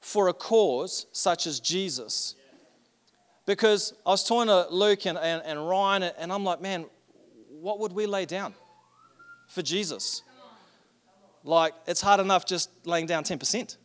for 0.00 0.28
a 0.28 0.34
cause 0.34 1.06
such 1.12 1.46
as 1.46 1.58
Jesus. 1.58 2.34
Because 3.50 3.94
I 4.06 4.10
was 4.10 4.22
talking 4.22 4.46
to 4.46 4.68
Luke 4.70 5.06
and, 5.06 5.18
and, 5.18 5.42
and 5.44 5.68
Ryan, 5.68 6.04
and 6.04 6.32
I'm 6.32 6.44
like, 6.44 6.60
man, 6.60 6.86
what 7.48 7.80
would 7.80 7.90
we 7.90 8.06
lay 8.06 8.24
down 8.24 8.54
for 9.48 9.60
Jesus? 9.60 10.22
Like, 11.42 11.74
it's 11.88 12.00
hard 12.00 12.20
enough 12.20 12.46
just 12.46 12.70
laying 12.86 13.06
down 13.06 13.24
10%. 13.24 13.76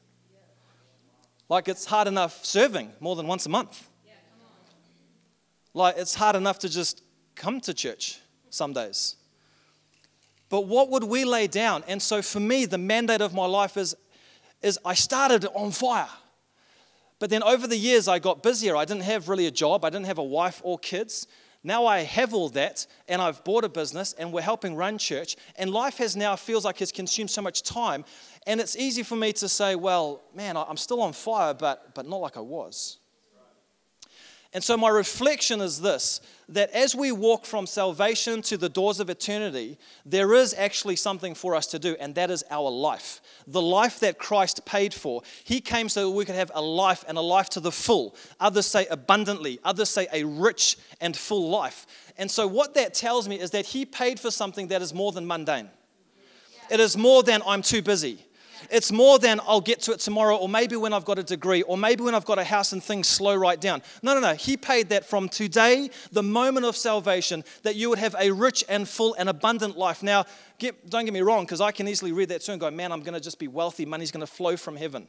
Like, 1.50 1.68
it's 1.68 1.84
hard 1.84 2.08
enough 2.08 2.46
serving 2.46 2.92
more 3.00 3.16
than 3.16 3.26
once 3.26 3.48
a 3.48 3.50
month. 3.50 3.90
Like, 5.74 5.98
it's 5.98 6.14
hard 6.14 6.36
enough 6.36 6.60
to 6.60 6.70
just 6.70 7.02
come 7.34 7.60
to 7.62 7.74
church 7.74 8.20
some 8.52 8.72
days. 8.72 9.16
But 10.48 10.68
what 10.68 10.92
would 10.92 11.06
we 11.06 11.26
lay 11.26 11.48
down? 11.48 11.84
And 11.88 12.00
so, 12.00 12.22
for 12.22 12.40
me, 12.40 12.66
the 12.66 12.78
mandate 12.78 13.22
of 13.22 13.34
my 13.34 13.48
life 13.48 13.78
is, 13.78 13.96
is 14.62 14.78
I 14.86 14.94
started 14.94 15.44
on 15.56 15.72
fire. 15.72 16.08
But 17.26 17.32
then 17.32 17.42
over 17.42 17.66
the 17.66 17.76
years, 17.76 18.08
I 18.08 18.20
got 18.20 18.44
busier. 18.44 18.76
I 18.76 18.86
didn't 18.86 19.02
have 19.02 19.30
really 19.30 19.48
a 19.48 19.52
job, 19.52 19.84
I 19.84 19.90
didn't 19.90 20.06
have 20.06 20.20
a 20.20 20.24
wife 20.24 20.62
or 20.64 20.78
kids. 20.78 21.26
Now 21.64 21.88
I 21.88 22.02
have 22.02 22.36
all 22.36 22.50
that 22.50 22.86
and 23.08 23.20
I've 23.20 23.44
bought 23.44 23.64
a 23.64 23.70
business 23.70 24.14
and 24.14 24.32
we're 24.32 24.42
helping 24.42 24.76
run 24.76 25.00
church 25.00 25.36
and 25.56 25.72
life 25.72 25.98
has 25.98 26.16
now 26.16 26.36
feels 26.36 26.66
like 26.66 26.84
it's 26.84 26.92
consumed 26.92 27.32
so 27.32 27.42
much 27.42 27.64
time 27.64 28.06
and 28.46 28.62
it's 28.62 28.78
easy 28.78 29.02
for 29.02 29.16
me 29.16 29.34
to 29.34 29.50
say, 29.50 29.74
well, 29.74 30.22
man, 30.36 30.56
I'm 30.56 30.78
still 30.78 31.02
on 31.02 31.14
fire, 31.14 31.56
but, 31.56 31.96
but 31.96 32.08
not 32.08 32.18
like 32.18 32.38
I 32.38 32.42
was. 32.42 33.00
And 34.56 34.64
so, 34.64 34.78
my 34.78 34.88
reflection 34.88 35.60
is 35.60 35.82
this 35.82 36.22
that 36.48 36.70
as 36.70 36.96
we 36.96 37.12
walk 37.12 37.46
from 37.46 37.68
salvation 37.68 38.42
to 38.44 38.56
the 38.56 38.70
doors 38.70 39.02
of 39.02 39.10
eternity, 39.10 39.78
there 40.06 40.34
is 40.34 40.54
actually 40.58 40.96
something 40.96 41.36
for 41.36 41.56
us 41.56 41.68
to 41.68 41.78
do, 41.78 41.98
and 42.00 42.16
that 42.16 42.32
is 42.32 42.42
our 42.50 42.70
life. 42.70 43.20
The 43.48 43.62
life 43.62 44.00
that 44.00 44.18
Christ 44.18 44.66
paid 44.66 44.94
for. 44.94 45.24
He 45.44 45.60
came 45.60 45.90
so 45.90 46.06
that 46.06 46.16
we 46.16 46.24
could 46.24 46.36
have 46.36 46.52
a 46.56 46.62
life 46.62 47.04
and 47.06 47.18
a 47.18 47.22
life 47.22 47.50
to 47.50 47.60
the 47.60 47.72
full. 47.72 48.16
Others 48.40 48.68
say 48.68 48.86
abundantly, 48.86 49.60
others 49.66 49.90
say 49.90 50.08
a 50.14 50.24
rich 50.24 50.78
and 51.02 51.18
full 51.18 51.50
life. 51.50 51.86
And 52.18 52.32
so, 52.32 52.48
what 52.48 52.76
that 52.76 52.94
tells 52.94 53.28
me 53.28 53.38
is 53.38 53.52
that 53.52 53.66
He 53.66 53.86
paid 53.86 54.22
for 54.22 54.32
something 54.32 54.70
that 54.70 54.82
is 54.82 54.94
more 54.94 55.12
than 55.12 55.28
mundane. 55.28 55.70
It 56.72 56.80
is 56.80 56.96
more 56.96 57.24
than 57.24 57.42
I'm 57.46 57.62
too 57.62 57.82
busy. 57.82 58.25
It's 58.70 58.92
more 58.92 59.20
than 59.20 59.40
I'll 59.48 59.62
get 59.62 59.82
to 59.82 59.92
it 59.92 60.00
tomorrow, 60.00 60.36
or 60.36 60.50
maybe 60.50 60.76
when 60.76 60.94
I've 60.94 61.06
got 61.06 61.20
a 61.20 61.24
degree, 61.24 61.62
or 61.64 61.78
maybe 61.78 62.04
when 62.04 62.16
I've 62.16 62.26
got 62.26 62.40
a 62.40 62.44
house 62.44 62.74
and 62.74 62.84
things 62.84 63.08
slow 63.08 63.36
right 63.36 63.60
down. 63.60 63.82
No, 64.02 64.14
no, 64.14 64.20
no. 64.20 64.34
He 64.34 64.58
paid 64.58 64.90
that 64.90 65.06
from 65.06 65.30
today, 65.30 65.90
the 66.12 66.24
moment 66.24 66.66
of 66.66 66.76
salvation, 66.76 67.44
that 67.64 67.76
you 67.76 67.90
would 67.90 68.00
have 68.00 68.16
a 68.20 68.32
rich 68.32 68.64
and 68.68 68.88
full 68.88 69.16
and 69.16 69.30
abundant 69.30 69.78
life. 69.78 70.04
Now, 70.04 70.26
get, 70.58 70.90
don't 70.90 71.06
get 71.06 71.14
me 71.14 71.22
wrong, 71.22 71.44
because 71.46 71.62
I 71.62 71.72
can 71.72 71.88
easily 71.88 72.12
read 72.12 72.30
that 72.30 72.42
too 72.42 72.52
and 72.52 72.62
go, 72.62 72.70
man, 72.72 72.92
I'm 72.92 73.02
going 73.02 73.14
to 73.14 73.20
just 73.20 73.40
be 73.40 73.48
wealthy. 73.48 73.86
Money's 73.86 74.12
going 74.12 74.26
to 74.26 74.32
flow 74.32 74.58
from 74.58 74.76
heaven. 74.76 75.08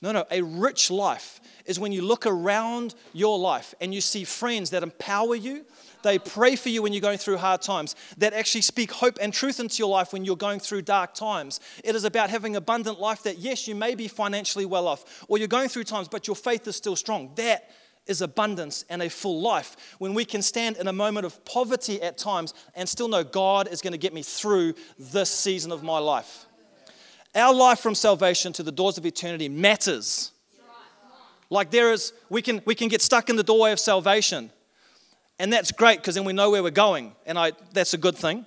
No, 0.00 0.10
no, 0.10 0.24
a 0.32 0.42
rich 0.42 0.90
life 0.90 1.40
is 1.64 1.78
when 1.78 1.92
you 1.92 2.02
look 2.02 2.26
around 2.26 2.96
your 3.12 3.38
life 3.38 3.72
and 3.80 3.94
you 3.94 4.00
see 4.00 4.24
friends 4.24 4.70
that 4.70 4.82
empower 4.82 5.36
you, 5.36 5.64
they 6.02 6.18
pray 6.18 6.56
for 6.56 6.68
you 6.68 6.82
when 6.82 6.92
you're 6.92 7.00
going 7.00 7.18
through 7.18 7.38
hard 7.38 7.62
times, 7.62 7.94
that 8.18 8.32
actually 8.32 8.62
speak 8.62 8.90
hope 8.92 9.18
and 9.20 9.32
truth 9.32 9.60
into 9.60 9.78
your 9.78 9.88
life 9.88 10.12
when 10.12 10.24
you're 10.24 10.36
going 10.36 10.60
through 10.60 10.82
dark 10.82 11.14
times. 11.14 11.60
It 11.84 11.94
is 11.94 12.04
about 12.04 12.30
having 12.30 12.56
abundant 12.56 13.00
life 13.00 13.22
that, 13.24 13.38
yes, 13.38 13.66
you 13.68 13.74
may 13.74 13.94
be 13.94 14.08
financially 14.08 14.66
well 14.66 14.88
off, 14.88 15.24
or 15.28 15.38
you're 15.38 15.48
going 15.48 15.68
through 15.68 15.84
times, 15.84 16.08
but 16.08 16.26
your 16.26 16.36
faith 16.36 16.66
is 16.66 16.76
still 16.76 16.96
strong. 16.96 17.32
That 17.36 17.70
is 18.06 18.20
abundance 18.20 18.84
and 18.88 19.02
a 19.02 19.08
full 19.08 19.40
life. 19.40 19.76
When 19.98 20.14
we 20.14 20.24
can 20.24 20.42
stand 20.42 20.76
in 20.76 20.88
a 20.88 20.92
moment 20.92 21.24
of 21.24 21.44
poverty 21.44 22.02
at 22.02 22.18
times 22.18 22.52
and 22.74 22.88
still 22.88 23.08
know 23.08 23.22
God 23.22 23.68
is 23.68 23.80
going 23.80 23.92
to 23.92 23.98
get 23.98 24.12
me 24.12 24.22
through 24.22 24.74
this 24.98 25.30
season 25.30 25.70
of 25.70 25.82
my 25.82 25.98
life. 25.98 26.46
Our 27.34 27.54
life 27.54 27.78
from 27.78 27.94
salvation 27.94 28.52
to 28.54 28.62
the 28.62 28.72
doors 28.72 28.98
of 28.98 29.06
eternity 29.06 29.48
matters. 29.48 30.32
Like 31.48 31.70
there 31.70 31.92
is, 31.92 32.12
we 32.28 32.42
can, 32.42 32.62
we 32.64 32.74
can 32.74 32.88
get 32.88 33.02
stuck 33.02 33.30
in 33.30 33.36
the 33.36 33.42
doorway 33.42 33.72
of 33.72 33.80
salvation. 33.80 34.50
And 35.38 35.52
that's 35.52 35.72
great 35.72 35.98
because 35.98 36.14
then 36.14 36.24
we 36.24 36.32
know 36.32 36.50
where 36.50 36.62
we're 36.62 36.70
going. 36.70 37.12
And 37.26 37.38
I, 37.38 37.52
that's 37.72 37.94
a 37.94 37.98
good 37.98 38.16
thing. 38.16 38.46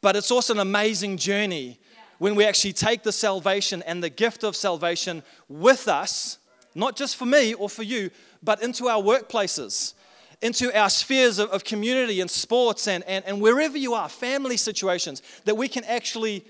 But 0.00 0.16
it's 0.16 0.30
also 0.30 0.52
an 0.52 0.58
amazing 0.58 1.16
journey 1.16 1.78
when 2.18 2.34
we 2.34 2.44
actually 2.44 2.72
take 2.72 3.02
the 3.02 3.12
salvation 3.12 3.82
and 3.82 4.02
the 4.02 4.10
gift 4.10 4.44
of 4.44 4.54
salvation 4.54 5.22
with 5.48 5.88
us, 5.88 6.38
not 6.74 6.96
just 6.96 7.16
for 7.16 7.26
me 7.26 7.54
or 7.54 7.68
for 7.68 7.82
you, 7.82 8.10
but 8.42 8.62
into 8.62 8.88
our 8.88 9.02
workplaces, 9.02 9.94
into 10.40 10.76
our 10.76 10.90
spheres 10.90 11.38
of, 11.38 11.50
of 11.50 11.64
community 11.64 12.20
and 12.20 12.30
sports 12.30 12.88
and, 12.88 13.04
and, 13.04 13.24
and 13.24 13.40
wherever 13.40 13.78
you 13.78 13.94
are, 13.94 14.08
family 14.08 14.56
situations, 14.56 15.22
that 15.44 15.56
we 15.56 15.68
can 15.68 15.84
actually 15.84 16.44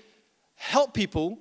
help 0.55 0.93
people 0.93 1.37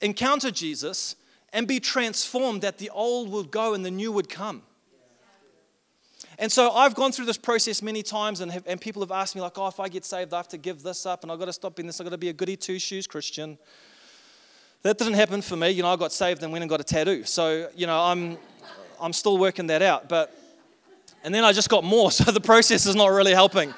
encounter 0.00 0.50
Jesus 0.50 1.16
and 1.52 1.66
be 1.66 1.80
transformed, 1.80 2.62
that 2.62 2.78
the 2.78 2.90
old 2.90 3.30
would 3.30 3.50
go 3.50 3.72
and 3.74 3.84
the 3.84 3.90
new 3.90 4.12
would 4.12 4.28
come. 4.28 4.62
And 6.38 6.52
so 6.52 6.70
I've 6.72 6.94
gone 6.94 7.12
through 7.12 7.24
this 7.24 7.38
process 7.38 7.80
many 7.80 8.02
times, 8.02 8.40
and, 8.40 8.52
have, 8.52 8.64
and 8.66 8.78
people 8.78 9.00
have 9.00 9.10
asked 9.10 9.34
me, 9.34 9.40
like, 9.40 9.56
oh, 9.56 9.68
if 9.68 9.80
I 9.80 9.88
get 9.88 10.04
saved, 10.04 10.34
I 10.34 10.36
have 10.36 10.48
to 10.48 10.58
give 10.58 10.82
this 10.82 11.06
up, 11.06 11.22
and 11.22 11.32
I've 11.32 11.38
got 11.38 11.46
to 11.46 11.52
stop 11.52 11.76
being 11.76 11.86
this, 11.86 11.98
I've 11.98 12.04
got 12.04 12.10
to 12.10 12.18
be 12.18 12.28
a 12.28 12.34
goody 12.34 12.56
two 12.56 12.78
shoes 12.78 13.06
Christian. 13.06 13.56
That 14.82 14.98
didn't 14.98 15.14
happen 15.14 15.40
for 15.40 15.56
me. 15.56 15.70
You 15.70 15.82
know, 15.82 15.88
I 15.88 15.96
got 15.96 16.12
saved 16.12 16.42
and 16.42 16.52
went 16.52 16.62
and 16.62 16.68
got 16.68 16.80
a 16.80 16.84
tattoo. 16.84 17.24
So, 17.24 17.70
you 17.74 17.86
know, 17.86 17.98
I'm, 17.98 18.36
I'm 19.00 19.14
still 19.14 19.38
working 19.38 19.66
that 19.68 19.80
out. 19.80 20.08
But, 20.08 20.36
and 21.24 21.34
then 21.34 21.42
I 21.42 21.52
just 21.52 21.70
got 21.70 21.84
more, 21.84 22.10
so 22.12 22.30
the 22.30 22.40
process 22.40 22.84
is 22.84 22.94
not 22.94 23.08
really 23.08 23.32
helping. 23.32 23.70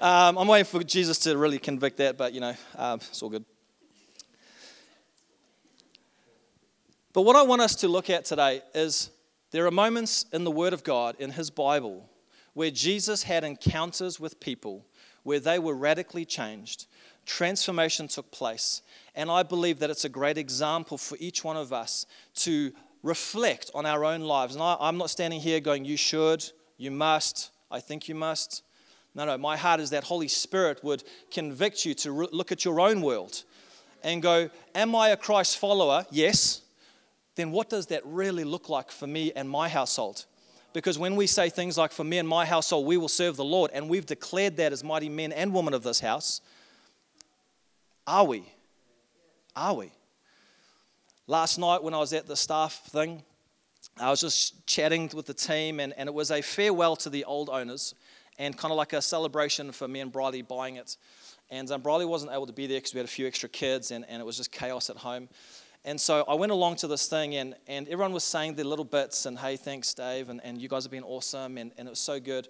Um, 0.00 0.38
I'm 0.38 0.48
waiting 0.48 0.64
for 0.64 0.82
Jesus 0.82 1.18
to 1.20 1.36
really 1.36 1.58
convict 1.58 1.98
that, 1.98 2.16
but, 2.16 2.32
you 2.32 2.40
know, 2.40 2.54
um, 2.76 3.00
it's 3.00 3.22
all 3.22 3.28
good. 3.28 3.44
But 7.12 7.22
what 7.22 7.36
I 7.36 7.42
want 7.42 7.62
us 7.62 7.74
to 7.76 7.88
look 7.88 8.10
at 8.10 8.24
today 8.24 8.60
is 8.74 9.10
there 9.52 9.66
are 9.66 9.70
moments 9.70 10.26
in 10.32 10.44
the 10.44 10.50
Word 10.50 10.72
of 10.72 10.82
God, 10.82 11.16
in 11.18 11.30
His 11.30 11.50
Bible, 11.50 12.08
where 12.54 12.70
Jesus 12.70 13.22
had 13.22 13.44
encounters 13.44 14.18
with 14.18 14.40
people 14.40 14.86
where 15.22 15.40
they 15.40 15.58
were 15.58 15.74
radically 15.74 16.24
changed. 16.24 16.86
Transformation 17.26 18.08
took 18.08 18.30
place. 18.30 18.82
And 19.14 19.30
I 19.30 19.42
believe 19.42 19.78
that 19.80 19.90
it's 19.90 20.04
a 20.04 20.08
great 20.08 20.38
example 20.38 20.98
for 20.98 21.16
each 21.20 21.44
one 21.44 21.56
of 21.56 21.72
us 21.72 22.06
to 22.36 22.72
reflect 23.02 23.70
on 23.74 23.86
our 23.86 24.04
own 24.04 24.20
lives. 24.22 24.54
And 24.54 24.62
I, 24.62 24.76
am 24.80 24.98
not 24.98 25.10
standing 25.10 25.40
here 25.40 25.60
going, 25.60 25.84
you 25.84 25.96
should, 25.96 26.44
you 26.76 26.90
must, 26.90 27.50
I 27.70 27.80
think 27.80 28.08
you 28.08 28.14
must. 28.14 28.62
No, 29.14 29.24
no, 29.24 29.38
my 29.38 29.56
heart 29.56 29.80
is 29.80 29.90
that 29.90 30.04
Holy 30.04 30.28
Spirit 30.28 30.82
would 30.84 31.04
convict 31.30 31.84
you 31.84 31.94
to 31.94 32.12
re- 32.12 32.28
look 32.32 32.52
at 32.52 32.64
your 32.64 32.80
own 32.80 33.00
world 33.00 33.44
and 34.02 34.22
go, 34.22 34.50
Am 34.74 34.94
I 34.94 35.08
a 35.10 35.16
Christ 35.16 35.58
follower? 35.58 36.04
Yes 36.10 36.62
then 37.36 37.52
what 37.52 37.70
does 37.70 37.86
that 37.86 38.02
really 38.04 38.44
look 38.44 38.68
like 38.68 38.90
for 38.90 39.06
me 39.06 39.32
and 39.36 39.48
my 39.48 39.68
household? 39.68 40.26
Because 40.72 40.98
when 40.98 41.16
we 41.16 41.26
say 41.26 41.48
things 41.48 41.78
like, 41.78 41.92
for 41.92 42.04
me 42.04 42.18
and 42.18 42.28
my 42.28 42.44
household, 42.44 42.86
we 42.86 42.96
will 42.96 43.08
serve 43.08 43.36
the 43.36 43.44
Lord, 43.44 43.70
and 43.72 43.88
we've 43.88 44.04
declared 44.04 44.56
that 44.56 44.72
as 44.72 44.82
mighty 44.82 45.08
men 45.08 45.32
and 45.32 45.54
women 45.54 45.72
of 45.72 45.82
this 45.82 46.00
house, 46.00 46.40
are 48.06 48.24
we? 48.24 48.44
Are 49.54 49.74
we? 49.74 49.92
Last 51.26 51.58
night, 51.58 51.82
when 51.82 51.94
I 51.94 51.98
was 51.98 52.12
at 52.12 52.26
the 52.26 52.36
staff 52.36 52.84
thing, 52.86 53.22
I 53.98 54.10
was 54.10 54.20
just 54.20 54.66
chatting 54.66 55.10
with 55.14 55.26
the 55.26 55.34
team, 55.34 55.80
and, 55.80 55.94
and 55.96 56.08
it 56.08 56.14
was 56.14 56.30
a 56.30 56.42
farewell 56.42 56.96
to 56.96 57.10
the 57.10 57.24
old 57.24 57.48
owners. 57.48 57.94
and 58.38 58.56
kind 58.56 58.72
of 58.72 58.76
like 58.76 58.92
a 58.92 59.02
celebration 59.02 59.72
for 59.72 59.88
me 59.88 60.00
and 60.00 60.12
Briley 60.12 60.42
buying 60.42 60.76
it. 60.76 60.96
And 61.50 61.70
um, 61.70 61.80
Briley 61.80 62.04
wasn't 62.04 62.32
able 62.32 62.46
to 62.46 62.52
be 62.52 62.66
there 62.66 62.78
because 62.78 62.92
we 62.92 62.98
had 62.98 63.06
a 63.06 63.10
few 63.10 63.26
extra 63.26 63.48
kids 63.48 63.90
and, 63.90 64.04
and 64.08 64.20
it 64.20 64.24
was 64.24 64.36
just 64.36 64.50
chaos 64.50 64.90
at 64.90 64.96
home. 64.96 65.28
And 65.86 66.00
so 66.00 66.24
I 66.26 66.34
went 66.34 66.50
along 66.50 66.76
to 66.76 66.88
this 66.88 67.06
thing, 67.06 67.36
and, 67.36 67.54
and 67.68 67.86
everyone 67.86 68.12
was 68.12 68.24
saying 68.24 68.56
their 68.56 68.64
little 68.64 68.84
bits, 68.84 69.24
and 69.24 69.38
hey, 69.38 69.56
thanks, 69.56 69.94
Dave, 69.94 70.28
and, 70.28 70.40
and 70.42 70.60
you 70.60 70.68
guys 70.68 70.82
have 70.82 70.90
been 70.90 71.04
awesome, 71.04 71.56
and, 71.56 71.70
and 71.78 71.86
it 71.86 71.90
was 71.90 72.00
so 72.00 72.18
good. 72.18 72.48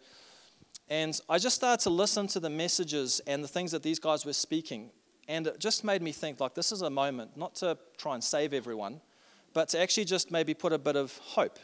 And 0.88 1.20
I 1.28 1.36
just 1.36 1.54
started 1.54 1.82
to 1.84 1.90
listen 1.90 2.28
to 2.28 2.40
the 2.40 2.48
messages 2.48 3.20
and 3.26 3.44
the 3.44 3.48
things 3.48 3.72
that 3.72 3.82
these 3.82 3.98
guys 3.98 4.24
were 4.24 4.32
speaking. 4.32 4.90
And 5.28 5.46
it 5.48 5.60
just 5.60 5.84
made 5.84 6.00
me 6.00 6.12
think, 6.12 6.40
like, 6.40 6.54
this 6.54 6.72
is 6.72 6.80
a 6.80 6.88
moment 6.88 7.36
not 7.36 7.54
to 7.56 7.76
try 7.98 8.14
and 8.14 8.24
save 8.24 8.54
everyone, 8.54 9.02
but 9.52 9.68
to 9.70 9.80
actually 9.80 10.06
just 10.06 10.30
maybe 10.30 10.54
put 10.54 10.72
a 10.72 10.78
bit 10.78 10.96
of 10.96 11.18
hope. 11.18 11.58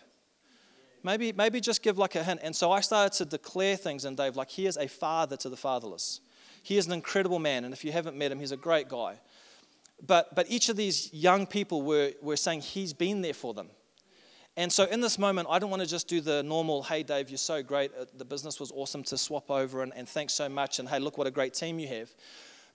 Maybe, 1.02 1.32
maybe 1.32 1.58
just 1.58 1.82
give 1.82 1.96
like 1.96 2.16
a 2.16 2.22
hint. 2.22 2.40
And 2.42 2.54
so 2.54 2.70
I 2.70 2.80
started 2.80 3.16
to 3.16 3.24
declare 3.24 3.76
things 3.76 4.04
in 4.04 4.14
Dave, 4.14 4.36
like, 4.36 4.50
he 4.50 4.66
is 4.66 4.76
a 4.76 4.88
father 4.88 5.38
to 5.38 5.48
the 5.48 5.56
fatherless. 5.56 6.20
He 6.62 6.76
is 6.76 6.86
an 6.86 6.92
incredible 6.92 7.38
man. 7.38 7.64
And 7.64 7.72
if 7.72 7.82
you 7.82 7.92
haven't 7.92 8.16
met 8.16 8.30
him, 8.30 8.40
he's 8.40 8.52
a 8.52 8.58
great 8.58 8.90
guy. 8.90 9.18
But, 10.00 10.34
but 10.34 10.50
each 10.50 10.68
of 10.68 10.76
these 10.76 11.12
young 11.12 11.46
people 11.46 11.82
were, 11.82 12.12
were 12.22 12.36
saying 12.36 12.62
he's 12.62 12.92
been 12.92 13.22
there 13.22 13.34
for 13.34 13.54
them. 13.54 13.68
And 14.56 14.70
so 14.70 14.84
in 14.84 15.00
this 15.00 15.18
moment, 15.18 15.48
I 15.50 15.58
don't 15.58 15.70
want 15.70 15.82
to 15.82 15.88
just 15.88 16.08
do 16.08 16.20
the 16.20 16.42
normal, 16.42 16.82
hey, 16.82 17.02
Dave, 17.02 17.30
you're 17.30 17.38
so 17.38 17.62
great. 17.62 17.90
Uh, 17.98 18.04
the 18.16 18.24
business 18.24 18.60
was 18.60 18.70
awesome 18.72 19.02
to 19.04 19.16
swap 19.16 19.50
over, 19.50 19.82
and, 19.82 19.92
and 19.96 20.06
thanks 20.06 20.34
so 20.34 20.48
much. 20.48 20.78
And 20.78 20.88
hey, 20.88 20.98
look 20.98 21.16
what 21.16 21.26
a 21.26 21.30
great 21.30 21.54
team 21.54 21.78
you 21.78 21.88
have. 21.88 22.14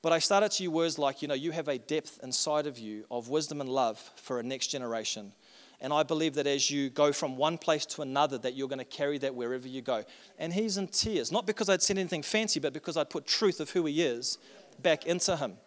But 0.02 0.12
I 0.12 0.20
started 0.20 0.52
to 0.54 0.64
use 0.64 0.72
words 0.72 0.98
like, 0.98 1.22
you 1.22 1.28
know, 1.28 1.36
you 1.36 1.52
have 1.52 1.68
a 1.68 1.78
depth 1.78 2.20
inside 2.24 2.66
of 2.66 2.80
you 2.80 3.06
of 3.12 3.30
wisdom 3.30 3.62
and 3.62 3.70
love 3.70 4.00
for 4.16 4.40
a 4.40 4.44
next 4.44 4.68
generation. 4.68 5.34
And 5.80 5.94
I 5.94 6.02
believe 6.02 6.34
that 6.36 6.48
as 6.48 6.72
you 6.72 6.90
go 6.90 7.12
from 7.12 7.38
one 7.38 7.60
place 7.60 7.86
to 7.88 8.02
another, 8.02 8.40
that 8.40 8.56
you're 8.56 8.68
going 8.68 8.80
to 8.80 8.86
carry 8.86 9.20
that 9.20 9.36
wherever 9.36 9.68
you 9.68 9.82
go. 9.82 10.04
And 10.40 10.52
he's 10.52 10.78
in 10.78 10.88
tears, 10.88 11.32
not 11.32 11.46
because 11.46 11.70
I'd 11.70 11.84
said 11.84 12.00
anything 12.00 12.24
fancy, 12.24 12.60
but 12.60 12.74
because 12.74 12.98
I'd 12.98 13.12
put 13.12 13.28
truth 13.28 13.60
of 13.60 13.70
who 13.70 13.86
he 13.86 14.02
is 14.02 14.40
back 14.82 15.06
into 15.06 15.36
him. 15.38 15.58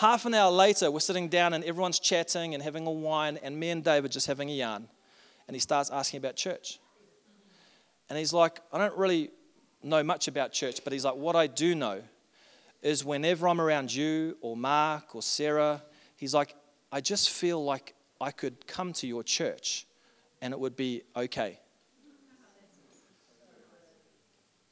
Half 0.00 0.24
an 0.24 0.32
hour 0.32 0.50
later, 0.50 0.90
we're 0.90 1.00
sitting 1.00 1.28
down 1.28 1.52
and 1.52 1.62
everyone's 1.62 1.98
chatting 1.98 2.54
and 2.54 2.62
having 2.62 2.86
a 2.86 2.90
wine, 2.90 3.38
and 3.42 3.60
me 3.60 3.68
and 3.68 3.84
David 3.84 4.10
just 4.10 4.26
having 4.26 4.48
a 4.48 4.54
yarn. 4.54 4.88
And 5.46 5.54
he 5.54 5.60
starts 5.60 5.90
asking 5.90 6.16
about 6.16 6.36
church. 6.36 6.80
And 8.08 8.18
he's 8.18 8.32
like, 8.32 8.60
I 8.72 8.78
don't 8.78 8.96
really 8.96 9.28
know 9.82 10.02
much 10.02 10.26
about 10.26 10.54
church, 10.54 10.82
but 10.84 10.94
he's 10.94 11.04
like, 11.04 11.16
what 11.16 11.36
I 11.36 11.48
do 11.48 11.74
know 11.74 12.00
is 12.80 13.04
whenever 13.04 13.46
I'm 13.46 13.60
around 13.60 13.94
you 13.94 14.38
or 14.40 14.56
Mark 14.56 15.14
or 15.14 15.20
Sarah, 15.20 15.82
he's 16.16 16.32
like, 16.32 16.54
I 16.90 17.02
just 17.02 17.28
feel 17.28 17.62
like 17.62 17.92
I 18.22 18.30
could 18.30 18.66
come 18.66 18.94
to 18.94 19.06
your 19.06 19.22
church 19.22 19.86
and 20.40 20.54
it 20.54 20.60
would 20.60 20.76
be 20.76 21.02
okay. 21.14 21.58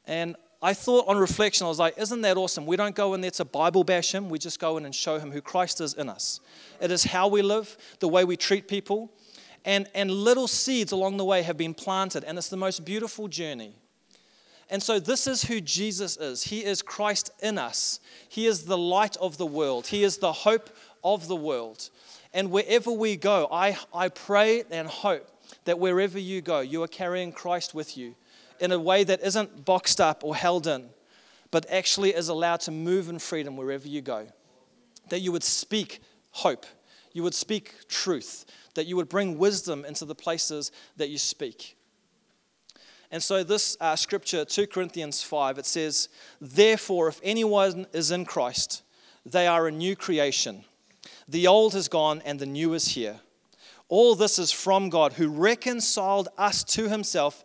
And 0.06 0.36
I 0.60 0.74
thought 0.74 1.06
on 1.06 1.16
reflection, 1.18 1.66
I 1.66 1.68
was 1.68 1.78
like, 1.78 1.96
isn't 1.98 2.20
that 2.22 2.36
awesome? 2.36 2.66
We 2.66 2.76
don't 2.76 2.94
go 2.94 3.14
in 3.14 3.20
there 3.20 3.30
to 3.32 3.44
Bible 3.44 3.84
bash 3.84 4.12
him, 4.12 4.28
we 4.28 4.38
just 4.38 4.58
go 4.58 4.76
in 4.76 4.84
and 4.84 4.94
show 4.94 5.18
him 5.18 5.30
who 5.30 5.40
Christ 5.40 5.80
is 5.80 5.94
in 5.94 6.08
us. 6.08 6.40
It 6.80 6.90
is 6.90 7.04
how 7.04 7.28
we 7.28 7.42
live, 7.42 7.76
the 8.00 8.08
way 8.08 8.24
we 8.24 8.36
treat 8.36 8.66
people. 8.66 9.12
And, 9.64 9.88
and 9.94 10.10
little 10.10 10.48
seeds 10.48 10.92
along 10.92 11.16
the 11.16 11.24
way 11.24 11.42
have 11.42 11.56
been 11.56 11.74
planted, 11.74 12.24
and 12.24 12.38
it's 12.38 12.48
the 12.48 12.56
most 12.56 12.84
beautiful 12.84 13.28
journey. 13.28 13.74
And 14.70 14.82
so, 14.82 14.98
this 14.98 15.26
is 15.26 15.44
who 15.44 15.60
Jesus 15.60 16.16
is. 16.16 16.44
He 16.44 16.64
is 16.64 16.82
Christ 16.82 17.30
in 17.40 17.56
us. 17.56 18.00
He 18.28 18.46
is 18.46 18.64
the 18.64 18.76
light 18.76 19.16
of 19.16 19.38
the 19.38 19.46
world. 19.46 19.86
He 19.86 20.04
is 20.04 20.18
the 20.18 20.32
hope 20.32 20.70
of 21.02 21.26
the 21.26 21.36
world. 21.36 21.88
And 22.34 22.50
wherever 22.50 22.90
we 22.90 23.16
go, 23.16 23.48
I, 23.50 23.78
I 23.94 24.08
pray 24.08 24.64
and 24.70 24.86
hope 24.86 25.26
that 25.64 25.78
wherever 25.78 26.18
you 26.18 26.40
go, 26.40 26.60
you 26.60 26.82
are 26.82 26.88
carrying 26.88 27.32
Christ 27.32 27.74
with 27.74 27.96
you 27.96 28.14
in 28.60 28.72
a 28.72 28.78
way 28.78 29.04
that 29.04 29.22
isn't 29.22 29.64
boxed 29.64 30.00
up 30.00 30.24
or 30.24 30.36
held 30.36 30.66
in, 30.66 30.90
but 31.50 31.66
actually 31.70 32.14
is 32.14 32.28
allowed 32.28 32.60
to 32.60 32.70
move 32.70 33.08
in 33.08 33.18
freedom 33.18 33.56
wherever 33.56 33.88
you 33.88 34.00
go. 34.00 34.26
That 35.08 35.20
you 35.20 35.32
would 35.32 35.44
speak 35.44 36.00
hope, 36.30 36.66
you 37.12 37.22
would 37.22 37.34
speak 37.34 37.88
truth, 37.88 38.44
that 38.74 38.86
you 38.86 38.96
would 38.96 39.08
bring 39.08 39.38
wisdom 39.38 39.84
into 39.84 40.04
the 40.04 40.14
places 40.14 40.70
that 40.96 41.08
you 41.08 41.18
speak. 41.18 41.76
And 43.10 43.22
so, 43.22 43.42
this 43.42 43.76
uh, 43.80 43.96
scripture, 43.96 44.44
2 44.44 44.66
Corinthians 44.66 45.22
5, 45.22 45.58
it 45.58 45.66
says, 45.66 46.10
Therefore, 46.40 47.08
if 47.08 47.20
anyone 47.22 47.86
is 47.94 48.10
in 48.10 48.26
Christ, 48.26 48.82
they 49.24 49.46
are 49.46 49.66
a 49.66 49.72
new 49.72 49.96
creation. 49.96 50.64
The 51.26 51.46
old 51.46 51.72
has 51.72 51.88
gone 51.88 52.22
and 52.24 52.38
the 52.38 52.46
new 52.46 52.74
is 52.74 52.88
here. 52.88 53.20
All 53.88 54.14
this 54.14 54.38
is 54.38 54.52
from 54.52 54.90
God, 54.90 55.14
who 55.14 55.28
reconciled 55.28 56.28
us 56.36 56.62
to 56.64 56.88
himself 56.88 57.44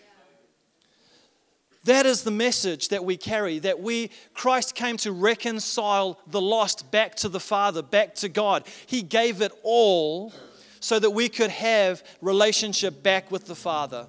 That 1.85 2.05
is 2.05 2.21
the 2.23 2.31
message 2.31 2.89
that 2.89 3.03
we 3.03 3.17
carry 3.17 3.57
that 3.59 3.79
we 3.79 4.11
Christ 4.33 4.75
came 4.75 4.97
to 4.97 5.11
reconcile 5.11 6.19
the 6.27 6.41
lost 6.41 6.91
back 6.91 7.15
to 7.15 7.29
the 7.29 7.39
Father, 7.39 7.81
back 7.81 8.13
to 8.15 8.29
God. 8.29 8.67
He 8.85 9.01
gave 9.01 9.41
it 9.41 9.51
all 9.63 10.31
so 10.79 10.99
that 10.99 11.09
we 11.11 11.27
could 11.27 11.49
have 11.49 12.03
relationship 12.21 13.01
back 13.01 13.31
with 13.31 13.45
the 13.45 13.55
Father. 13.55 14.07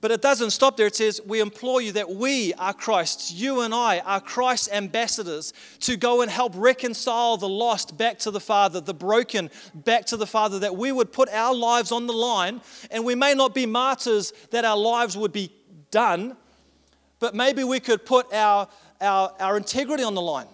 But 0.00 0.10
it 0.10 0.20
doesn't 0.20 0.50
stop 0.50 0.76
there. 0.76 0.88
It 0.88 0.96
says, 0.96 1.20
We 1.24 1.40
implore 1.40 1.80
you 1.80 1.92
that 1.92 2.10
we 2.10 2.52
are 2.54 2.74
Christ's, 2.74 3.32
you 3.32 3.62
and 3.62 3.72
I 3.72 4.00
are 4.00 4.20
Christ's 4.20 4.68
ambassadors 4.70 5.54
to 5.80 5.96
go 5.96 6.20
and 6.20 6.30
help 6.30 6.52
reconcile 6.56 7.38
the 7.38 7.48
lost 7.48 7.96
back 7.96 8.18
to 8.18 8.30
the 8.30 8.38
Father, 8.38 8.82
the 8.82 8.92
broken 8.92 9.50
back 9.74 10.04
to 10.06 10.18
the 10.18 10.26
Father, 10.26 10.58
that 10.58 10.76
we 10.76 10.92
would 10.92 11.10
put 11.10 11.30
our 11.30 11.54
lives 11.54 11.90
on 11.90 12.06
the 12.06 12.12
line. 12.12 12.60
And 12.90 13.04
we 13.06 13.14
may 13.14 13.32
not 13.32 13.54
be 13.54 13.64
martyrs 13.64 14.34
that 14.50 14.66
our 14.66 14.76
lives 14.76 15.16
would 15.16 15.32
be 15.32 15.50
done, 15.94 16.36
but 17.20 17.36
maybe 17.36 17.62
we 17.62 17.78
could 17.78 18.04
put 18.04 18.34
our, 18.34 18.68
our, 19.00 19.32
our 19.38 19.56
integrity 19.56 20.02
on 20.02 20.14
the 20.16 20.20
line. 20.20 20.48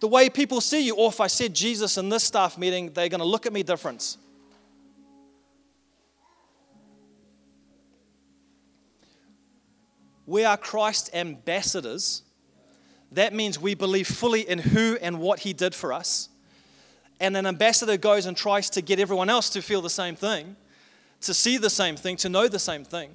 The 0.00 0.08
way 0.08 0.28
people 0.28 0.60
see 0.60 0.84
you, 0.84 0.96
or 0.96 1.08
if 1.08 1.20
I 1.20 1.28
said 1.28 1.54
Jesus 1.54 1.96
in 1.96 2.08
this 2.08 2.24
staff 2.24 2.58
meeting, 2.58 2.92
they're 2.92 3.08
going 3.08 3.20
to 3.20 3.26
look 3.26 3.46
at 3.46 3.52
me 3.52 3.62
different. 3.62 4.16
We 10.26 10.44
are 10.44 10.56
Christ's 10.56 11.10
ambassadors. 11.14 12.22
That 13.12 13.32
means 13.34 13.58
we 13.58 13.74
believe 13.74 14.08
fully 14.08 14.40
in 14.40 14.58
who 14.58 14.98
and 15.00 15.20
what 15.20 15.40
he 15.40 15.52
did 15.52 15.76
for 15.76 15.92
us. 15.92 16.28
And 17.20 17.36
an 17.36 17.46
ambassador 17.46 17.96
goes 17.96 18.26
and 18.26 18.36
tries 18.36 18.70
to 18.70 18.80
get 18.80 18.98
everyone 18.98 19.30
else 19.30 19.50
to 19.50 19.62
feel 19.62 19.82
the 19.82 19.90
same 19.90 20.16
thing, 20.16 20.56
to 21.22 21.34
see 21.34 21.58
the 21.58 21.70
same 21.70 21.96
thing, 21.96 22.16
to 22.16 22.28
know 22.28 22.48
the 22.48 22.58
same 22.58 22.84
thing. 22.84 23.10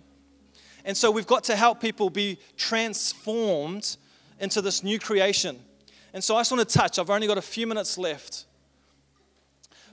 And 0.84 0.96
so 0.96 1.10
we've 1.10 1.28
got 1.28 1.44
to 1.46 1.56
help 1.56 1.82
people 1.82 2.10
be 2.10 2.38
transformed 2.58 3.98
into 4.40 4.62
this 4.62 4.84
new 4.84 5.00
creation. 5.00 5.60
And 6.14 6.24
so 6.24 6.36
I 6.36 6.42
just 6.42 6.52
want 6.52 6.68
to 6.68 6.78
touch, 6.78 7.00
I've 7.00 7.10
only 7.10 7.28
got 7.28 7.38
a 7.38 7.42
few 7.42 7.68
minutes 7.68 7.98
left, 7.98 8.46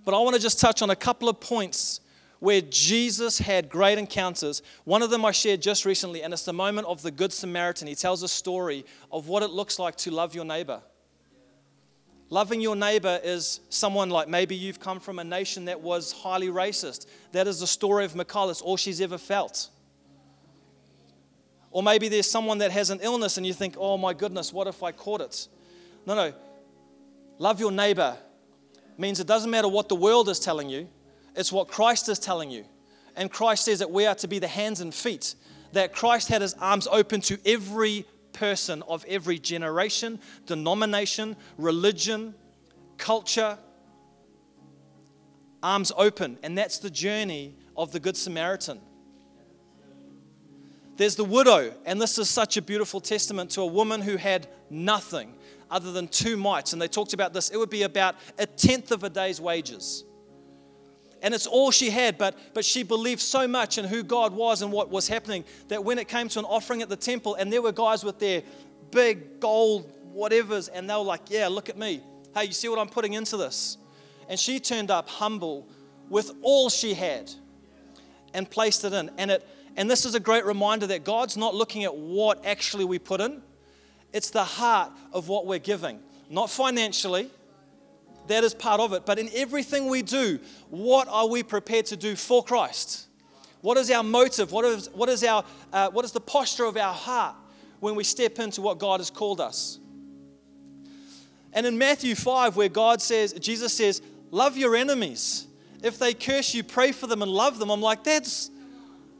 but 0.04 0.14
I 0.14 0.18
want 0.18 0.36
to 0.36 0.42
just 0.42 0.60
touch 0.60 0.82
on 0.82 0.90
a 0.90 0.96
couple 0.96 1.28
of 1.28 1.40
points 1.40 2.00
where 2.40 2.60
Jesus 2.60 3.38
had 3.38 3.68
great 3.68 3.98
encounters. 3.98 4.62
One 4.84 5.00
of 5.00 5.10
them 5.10 5.24
I 5.24 5.30
shared 5.30 5.62
just 5.62 5.84
recently, 5.84 6.22
and 6.22 6.32
it's 6.32 6.44
the 6.44 6.52
moment 6.52 6.88
of 6.88 7.00
the 7.00 7.10
Good 7.12 7.32
Samaritan. 7.32 7.86
He 7.86 7.94
tells 7.94 8.22
a 8.24 8.28
story 8.28 8.84
of 9.12 9.28
what 9.28 9.44
it 9.44 9.50
looks 9.50 9.78
like 9.78 9.96
to 9.98 10.10
love 10.10 10.34
your 10.34 10.44
neighbor. 10.44 10.82
Loving 12.32 12.62
your 12.62 12.76
neighbor 12.76 13.20
is 13.22 13.60
someone 13.68 14.08
like 14.08 14.26
maybe 14.26 14.54
you've 14.54 14.80
come 14.80 15.00
from 15.00 15.18
a 15.18 15.24
nation 15.24 15.66
that 15.66 15.82
was 15.82 16.12
highly 16.12 16.48
racist. 16.48 17.04
That 17.32 17.46
is 17.46 17.60
the 17.60 17.66
story 17.66 18.06
of. 18.06 18.18
It's 18.18 18.62
all 18.62 18.78
she's 18.78 19.02
ever 19.02 19.18
felt. 19.18 19.68
Or 21.70 21.82
maybe 21.82 22.08
there's 22.08 22.30
someone 22.30 22.56
that 22.56 22.70
has 22.70 22.88
an 22.88 23.00
illness 23.02 23.36
and 23.36 23.44
you 23.44 23.52
think, 23.52 23.74
oh 23.76 23.98
my 23.98 24.14
goodness, 24.14 24.50
what 24.50 24.66
if 24.66 24.82
I 24.82 24.92
caught 24.92 25.20
it? 25.20 25.46
No, 26.06 26.14
no. 26.14 26.32
Love 27.36 27.60
your 27.60 27.70
neighbor 27.70 28.16
means 28.96 29.20
it 29.20 29.26
doesn't 29.26 29.50
matter 29.50 29.68
what 29.68 29.90
the 29.90 29.94
world 29.94 30.30
is 30.30 30.40
telling 30.40 30.70
you, 30.70 30.88
it's 31.36 31.52
what 31.52 31.68
Christ 31.68 32.08
is 32.08 32.18
telling 32.18 32.50
you. 32.50 32.64
And 33.14 33.30
Christ 33.30 33.66
says 33.66 33.80
that 33.80 33.90
we 33.90 34.06
are 34.06 34.14
to 34.14 34.26
be 34.26 34.38
the 34.38 34.48
hands 34.48 34.80
and 34.80 34.94
feet, 34.94 35.34
that 35.72 35.94
Christ 35.94 36.28
had 36.28 36.40
his 36.40 36.54
arms 36.54 36.88
open 36.90 37.20
to 37.22 37.38
every 37.44 38.06
person 38.32 38.82
of 38.88 39.04
every 39.08 39.38
generation, 39.38 40.18
denomination, 40.46 41.36
religion, 41.58 42.34
culture. 42.98 43.58
Arms 45.62 45.92
open. 45.96 46.38
And 46.42 46.56
that's 46.56 46.78
the 46.78 46.90
journey 46.90 47.54
of 47.76 47.92
the 47.92 48.00
Good 48.00 48.16
Samaritan. 48.16 48.80
There's 50.96 51.16
the 51.16 51.24
widow, 51.24 51.72
and 51.86 52.00
this 52.00 52.18
is 52.18 52.28
such 52.28 52.56
a 52.56 52.62
beautiful 52.62 53.00
testament 53.00 53.50
to 53.50 53.62
a 53.62 53.66
woman 53.66 54.02
who 54.02 54.16
had 54.16 54.46
nothing 54.68 55.34
other 55.70 55.90
than 55.90 56.06
two 56.06 56.36
mites. 56.36 56.72
And 56.74 56.82
they 56.82 56.88
talked 56.88 57.14
about 57.14 57.32
this. 57.32 57.48
It 57.48 57.56
would 57.56 57.70
be 57.70 57.82
about 57.82 58.16
a 58.38 58.46
tenth 58.46 58.92
of 58.92 59.02
a 59.02 59.10
day's 59.10 59.40
wages. 59.40 60.04
And 61.22 61.32
it's 61.32 61.46
all 61.46 61.70
she 61.70 61.90
had, 61.90 62.18
but, 62.18 62.36
but 62.52 62.64
she 62.64 62.82
believed 62.82 63.20
so 63.20 63.46
much 63.46 63.78
in 63.78 63.84
who 63.84 64.02
God 64.02 64.34
was 64.34 64.60
and 64.60 64.72
what 64.72 64.90
was 64.90 65.06
happening 65.06 65.44
that 65.68 65.84
when 65.84 65.98
it 65.98 66.08
came 66.08 66.28
to 66.28 66.40
an 66.40 66.44
offering 66.44 66.82
at 66.82 66.88
the 66.88 66.96
temple, 66.96 67.36
and 67.36 67.52
there 67.52 67.62
were 67.62 67.72
guys 67.72 68.04
with 68.04 68.18
their 68.18 68.42
big 68.90 69.38
gold 69.38 69.90
whatevers, 70.14 70.68
and 70.72 70.90
they 70.90 70.94
were 70.94 71.00
like, 71.00 71.22
Yeah, 71.30 71.48
look 71.48 71.68
at 71.68 71.78
me. 71.78 72.02
Hey, 72.34 72.46
you 72.46 72.52
see 72.52 72.68
what 72.68 72.78
I'm 72.78 72.88
putting 72.88 73.12
into 73.12 73.36
this? 73.36 73.78
And 74.28 74.38
she 74.38 74.58
turned 74.58 74.90
up 74.90 75.08
humble 75.08 75.68
with 76.08 76.32
all 76.42 76.68
she 76.68 76.94
had 76.94 77.30
and 78.34 78.50
placed 78.50 78.84
it 78.84 78.92
in. 78.92 79.10
And, 79.18 79.30
it, 79.30 79.48
and 79.76 79.90
this 79.90 80.04
is 80.04 80.14
a 80.14 80.20
great 80.20 80.44
reminder 80.44 80.86
that 80.88 81.04
God's 81.04 81.36
not 81.36 81.54
looking 81.54 81.84
at 81.84 81.94
what 81.94 82.44
actually 82.44 82.84
we 82.84 82.98
put 82.98 83.20
in, 83.20 83.42
it's 84.12 84.30
the 84.30 84.44
heart 84.44 84.92
of 85.12 85.28
what 85.28 85.46
we're 85.46 85.58
giving. 85.58 86.00
Not 86.28 86.50
financially, 86.50 87.30
that 88.28 88.44
is 88.44 88.54
part 88.54 88.80
of 88.80 88.92
it, 88.92 89.04
but 89.04 89.18
in 89.18 89.28
everything 89.34 89.88
we 89.88 90.02
do, 90.02 90.38
what 90.70 91.08
are 91.08 91.28
we 91.28 91.42
prepared 91.42 91.86
to 91.86 91.96
do 91.96 92.16
for 92.16 92.42
Christ? 92.42 93.06
What 93.60 93.76
is 93.76 93.90
our 93.90 94.02
motive? 94.02 94.52
What 94.52 94.64
is, 94.64 94.88
what 94.92 95.08
is, 95.08 95.22
our, 95.24 95.44
uh, 95.72 95.90
what 95.90 96.04
is 96.04 96.12
the 96.12 96.20
posture 96.20 96.64
of 96.64 96.76
our 96.76 96.92
heart 96.92 97.36
when 97.80 97.94
we 97.94 98.04
step 98.04 98.38
into 98.38 98.60
what 98.60 98.78
God 98.78 99.00
has 99.00 99.10
called 99.10 99.40
us? 99.40 99.78
And 101.52 101.66
in 101.66 101.78
Matthew 101.78 102.14
5, 102.14 102.56
where 102.56 102.68
God 102.68 103.02
says, 103.02 103.32
Jesus 103.34 103.72
says, 103.72 104.02
Love 104.30 104.56
your 104.56 104.74
enemies. 104.74 105.46
If 105.82 105.98
they 105.98 106.14
curse 106.14 106.54
you, 106.54 106.64
pray 106.64 106.92
for 106.92 107.06
them 107.06 107.20
and 107.20 107.30
love 107.30 107.58
them. 107.58 107.70
I'm 107.70 107.82
like, 107.82 108.02
that's 108.02 108.50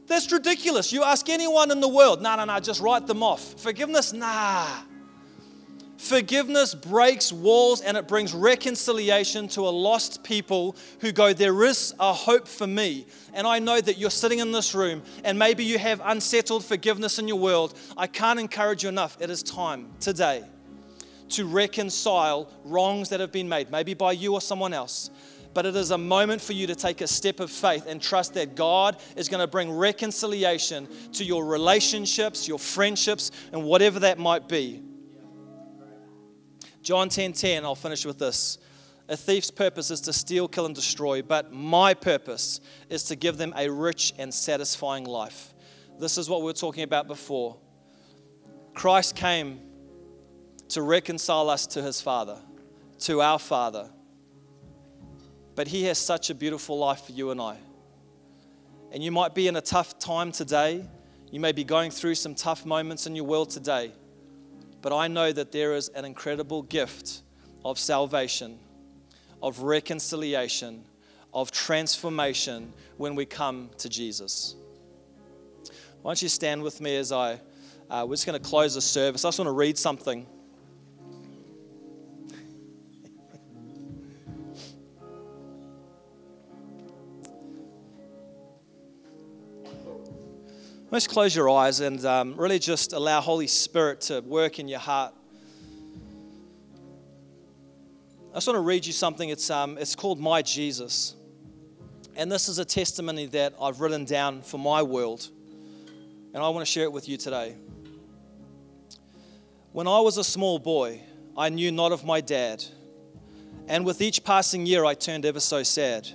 that's 0.07 0.31
ridiculous. 0.31 0.91
You 0.91 1.03
ask 1.03 1.29
anyone 1.29 1.71
in 1.71 1.79
the 1.79 1.87
world, 1.87 2.21
no, 2.21 2.35
no, 2.35 2.45
no, 2.45 2.59
just 2.59 2.81
write 2.81 3.07
them 3.07 3.23
off. 3.23 3.61
Forgiveness, 3.61 4.11
nah. 4.11 4.67
Forgiveness 6.03 6.75
breaks 6.75 7.31
walls 7.31 7.79
and 7.79 7.95
it 7.95 8.09
brings 8.09 8.33
reconciliation 8.33 9.47
to 9.47 9.61
a 9.61 9.71
lost 9.71 10.21
people 10.21 10.75
who 10.99 11.13
go, 11.13 11.31
There 11.31 11.63
is 11.63 11.95
a 11.97 12.11
hope 12.11 12.45
for 12.45 12.67
me. 12.67 13.07
And 13.33 13.47
I 13.47 13.59
know 13.59 13.79
that 13.79 13.97
you're 13.97 14.09
sitting 14.09 14.39
in 14.39 14.51
this 14.51 14.75
room 14.75 15.01
and 15.23 15.39
maybe 15.39 15.63
you 15.63 15.79
have 15.79 16.01
unsettled 16.03 16.65
forgiveness 16.65 17.19
in 17.19 17.29
your 17.29 17.39
world. 17.39 17.79
I 17.95 18.07
can't 18.07 18.37
encourage 18.37 18.83
you 18.83 18.89
enough. 18.89 19.15
It 19.21 19.29
is 19.29 19.41
time 19.43 19.91
today 20.01 20.43
to 21.29 21.45
reconcile 21.45 22.51
wrongs 22.65 23.07
that 23.07 23.21
have 23.21 23.31
been 23.31 23.47
made, 23.47 23.71
maybe 23.71 23.93
by 23.93 24.11
you 24.11 24.33
or 24.33 24.41
someone 24.41 24.73
else. 24.73 25.09
But 25.53 25.65
it 25.65 25.77
is 25.77 25.91
a 25.91 25.97
moment 25.97 26.41
for 26.41 26.51
you 26.51 26.67
to 26.67 26.75
take 26.75 26.99
a 26.99 27.07
step 27.07 27.39
of 27.39 27.49
faith 27.49 27.85
and 27.87 28.01
trust 28.01 28.33
that 28.33 28.55
God 28.55 28.97
is 29.15 29.29
going 29.29 29.39
to 29.39 29.47
bring 29.47 29.71
reconciliation 29.71 30.85
to 31.13 31.23
your 31.23 31.45
relationships, 31.45 32.45
your 32.45 32.59
friendships, 32.59 33.31
and 33.53 33.63
whatever 33.63 34.01
that 34.01 34.19
might 34.19 34.49
be. 34.49 34.83
John 36.83 37.07
10:10, 37.07 37.13
10, 37.13 37.33
10, 37.33 37.65
I'll 37.65 37.75
finish 37.75 38.05
with 38.05 38.19
this. 38.19 38.57
A 39.07 39.15
thief's 39.15 39.49
purpose 39.51 39.89
is 39.89 40.01
to 40.01 40.13
steal, 40.13 40.47
kill, 40.47 40.65
and 40.65 40.75
destroy, 40.75 41.21
but 41.21 41.51
my 41.51 41.93
purpose 41.93 42.59
is 42.89 43.03
to 43.05 43.15
give 43.15 43.37
them 43.37 43.53
a 43.57 43.69
rich 43.69 44.13
and 44.17 44.33
satisfying 44.33 45.05
life. 45.05 45.53
This 45.99 46.17
is 46.17 46.29
what 46.29 46.41
we 46.41 46.45
were 46.45 46.53
talking 46.53 46.83
about 46.83 47.07
before. 47.07 47.57
Christ 48.73 49.15
came 49.15 49.61
to 50.69 50.81
reconcile 50.81 51.49
us 51.49 51.67
to 51.67 51.81
his 51.81 52.01
Father, 52.01 52.39
to 52.99 53.21
our 53.21 53.39
Father. 53.39 53.89
But 55.55 55.67
he 55.67 55.83
has 55.83 55.97
such 55.97 56.29
a 56.29 56.35
beautiful 56.35 56.77
life 56.77 57.05
for 57.05 57.11
you 57.11 57.31
and 57.31 57.39
I. 57.39 57.57
And 58.91 59.03
you 59.03 59.11
might 59.11 59.35
be 59.35 59.47
in 59.47 59.55
a 59.55 59.61
tough 59.61 59.99
time 59.99 60.31
today. 60.31 60.85
You 61.31 61.39
may 61.39 61.51
be 61.51 61.63
going 61.63 61.91
through 61.91 62.15
some 62.15 62.35
tough 62.35 62.65
moments 62.65 63.05
in 63.05 63.15
your 63.15 63.25
world 63.25 63.51
today. 63.51 63.93
But 64.83 64.93
I 64.93 65.07
know 65.07 65.31
that 65.31 65.53
there 65.53 65.73
is 65.73 65.87
an 65.89 66.03
incredible 66.03 66.61
gift 66.61 67.21
of 67.63 67.79
salvation, 67.79 68.59
of 69.41 69.61
reconciliation, 69.61 70.83
of 71.33 71.51
transformation 71.51 72.73
when 72.97 73.15
we 73.15 73.25
come 73.25 73.69
to 73.77 73.87
Jesus. 73.87 74.55
Why 76.01 76.09
don't 76.09 76.21
you 76.21 76.27
stand 76.27 76.61
with 76.61 76.81
me 76.81 76.97
as 76.97 77.13
I, 77.13 77.39
uh, 77.89 78.05
we're 78.05 78.15
just 78.15 78.25
going 78.25 78.39
to 78.39 78.45
close 78.45 78.75
the 78.75 78.81
service. 78.81 79.23
I 79.23 79.29
just 79.29 79.39
want 79.39 79.47
to 79.47 79.53
read 79.53 79.77
something. 79.77 80.27
Let's 90.93 91.07
close 91.07 91.35
your 91.35 91.49
eyes 91.49 91.79
and 91.79 92.05
um, 92.05 92.35
really 92.37 92.59
just 92.59 92.93
allow 92.93 93.19
Holy 93.19 93.47
Spirit 93.47 94.01
to 94.01 94.19
work 94.19 94.59
in 94.59 94.67
your 94.67 94.77
heart. 94.77 95.11
I 98.29 98.35
just 98.35 98.45
want 98.45 98.57
to 98.57 98.61
read 98.61 98.85
you 98.85 98.93
something. 98.93 99.29
It's, 99.29 99.49
um, 99.49 99.79
it's 99.79 99.95
called 99.95 100.19
My 100.19 100.43
Jesus. 100.43 101.15
And 102.15 102.31
this 102.31 102.47
is 102.47 102.59
a 102.59 102.65
testimony 102.65 103.25
that 103.25 103.55
I've 103.59 103.81
written 103.81 104.05
down 104.05 104.43
for 104.43 104.59
my 104.59 104.83
world. 104.83 105.27
And 106.31 106.43
I 106.43 106.49
want 106.49 106.63
to 106.63 106.71
share 106.71 106.83
it 106.83 106.91
with 106.91 107.09
you 107.09 107.17
today. 107.17 107.55
When 109.71 109.87
I 109.87 109.99
was 109.99 110.17
a 110.17 110.23
small 110.23 110.59
boy, 110.59 111.01
I 111.35 111.49
knew 111.49 111.71
not 111.71 111.91
of 111.91 112.05
my 112.05 112.21
dad. 112.21 112.63
And 113.67 113.83
with 113.83 113.99
each 113.99 114.23
passing 114.23 114.67
year, 114.67 114.85
I 114.85 114.93
turned 114.93 115.25
ever 115.25 115.39
so 115.39 115.63
sad. 115.63 116.07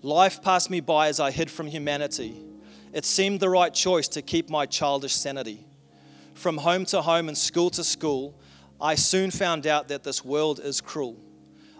Life 0.00 0.40
passed 0.40 0.70
me 0.70 0.80
by 0.80 1.08
as 1.08 1.20
I 1.20 1.30
hid 1.30 1.50
from 1.50 1.66
humanity 1.66 2.45
it 2.96 3.04
seemed 3.04 3.40
the 3.40 3.50
right 3.50 3.74
choice 3.74 4.08
to 4.08 4.22
keep 4.22 4.48
my 4.48 4.64
childish 4.64 5.12
sanity. 5.12 5.66
From 6.32 6.56
home 6.56 6.86
to 6.86 7.02
home 7.02 7.28
and 7.28 7.36
school 7.36 7.68
to 7.68 7.84
school, 7.84 8.40
I 8.80 8.94
soon 8.94 9.30
found 9.30 9.66
out 9.66 9.88
that 9.88 10.02
this 10.02 10.24
world 10.24 10.60
is 10.60 10.80
cruel. 10.80 11.20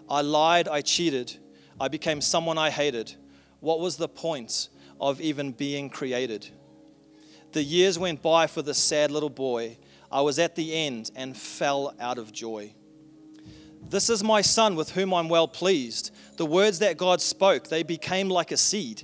I 0.07 0.21
lied, 0.21 0.67
I 0.67 0.81
cheated, 0.81 1.35
I 1.81 1.87
became 1.87 2.21
someone 2.21 2.59
I 2.59 2.69
hated. 2.69 3.15
What 3.61 3.79
was 3.79 3.97
the 3.97 4.07
point 4.07 4.69
of 5.01 5.19
even 5.19 5.53
being 5.53 5.89
created? 5.89 6.49
The 7.51 7.63
years 7.63 7.97
went 7.97 8.21
by 8.21 8.45
for 8.45 8.61
this 8.61 8.77
sad 8.77 9.09
little 9.09 9.31
boy. 9.31 9.79
I 10.11 10.21
was 10.21 10.37
at 10.37 10.53
the 10.53 10.71
end 10.71 11.09
and 11.15 11.35
fell 11.35 11.95
out 11.99 12.19
of 12.19 12.31
joy. 12.31 12.75
This 13.89 14.11
is 14.11 14.23
my 14.23 14.41
son 14.41 14.75
with 14.75 14.91
whom 14.91 15.15
I'm 15.15 15.29
well 15.29 15.47
pleased. 15.47 16.11
The 16.37 16.45
words 16.45 16.77
that 16.77 16.95
God 16.95 17.21
spoke, 17.21 17.69
they 17.69 17.81
became 17.81 18.29
like 18.29 18.51
a 18.51 18.57
seed 18.57 19.03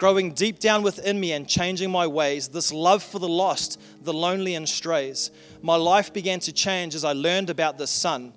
growing 0.00 0.32
deep 0.32 0.58
down 0.58 0.82
within 0.82 1.20
me 1.20 1.30
and 1.32 1.46
changing 1.46 1.90
my 1.90 2.06
ways, 2.06 2.48
this 2.48 2.72
love 2.72 3.02
for 3.02 3.18
the 3.18 3.28
lost, 3.28 3.78
the 4.02 4.14
lonely, 4.14 4.54
and 4.54 4.66
strays. 4.66 5.30
My 5.60 5.76
life 5.76 6.10
began 6.10 6.40
to 6.40 6.52
change 6.52 6.94
as 6.94 7.04
I 7.04 7.12
learned 7.12 7.50
about 7.50 7.76
this 7.76 7.90
son. 7.90 8.32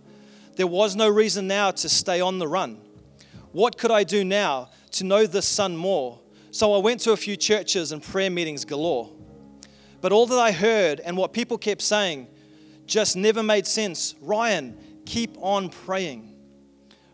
There 0.57 0.67
was 0.67 0.97
no 0.97 1.07
reason 1.07 1.47
now 1.47 1.71
to 1.71 1.87
stay 1.87 2.19
on 2.19 2.37
the 2.37 2.49
run. 2.49 2.81
What 3.53 3.77
could 3.77 3.91
I 3.91 4.03
do 4.03 4.25
now 4.25 4.71
to 4.91 5.05
know 5.05 5.25
this 5.25 5.47
son 5.47 5.77
more? 5.77 6.19
So 6.51 6.73
I 6.73 6.79
went 6.79 6.99
to 7.01 7.13
a 7.13 7.17
few 7.17 7.37
churches 7.37 7.93
and 7.93 8.03
prayer 8.03 8.29
meetings 8.29 8.65
galore. 8.65 9.09
But 10.01 10.11
all 10.11 10.25
that 10.25 10.39
I 10.39 10.51
heard 10.51 10.99
and 10.99 11.15
what 11.15 11.31
people 11.31 11.57
kept 11.57 11.81
saying 11.81 12.27
just 12.87 13.15
never 13.15 13.41
made 13.41 13.65
sense. 13.65 14.15
Ryan, 14.19 14.77
keep 15.05 15.37
on 15.39 15.69
praying. 15.69 16.35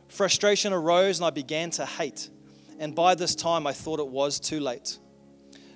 Frustration 0.07 0.73
arose 0.73 1.19
and 1.19 1.27
I 1.27 1.29
began 1.29 1.69
to 1.71 1.85
hate 1.85 2.31
and 2.79 2.95
by 2.95 3.13
this 3.13 3.35
time 3.35 3.67
I 3.67 3.73
thought 3.73 3.99
it 3.99 4.07
was 4.07 4.39
too 4.39 4.59
late. 4.59 4.97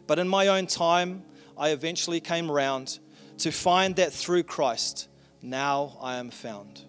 But 0.07 0.17
in 0.17 0.27
my 0.27 0.47
own 0.47 0.65
time, 0.65 1.23
I 1.57 1.69
eventually 1.69 2.19
came 2.19 2.49
round 2.49 2.99
to 3.39 3.51
find 3.51 3.95
that 3.97 4.11
through 4.11 4.43
Christ, 4.43 5.09
now 5.41 5.97
I 6.01 6.15
am 6.15 6.31
found. 6.31 6.83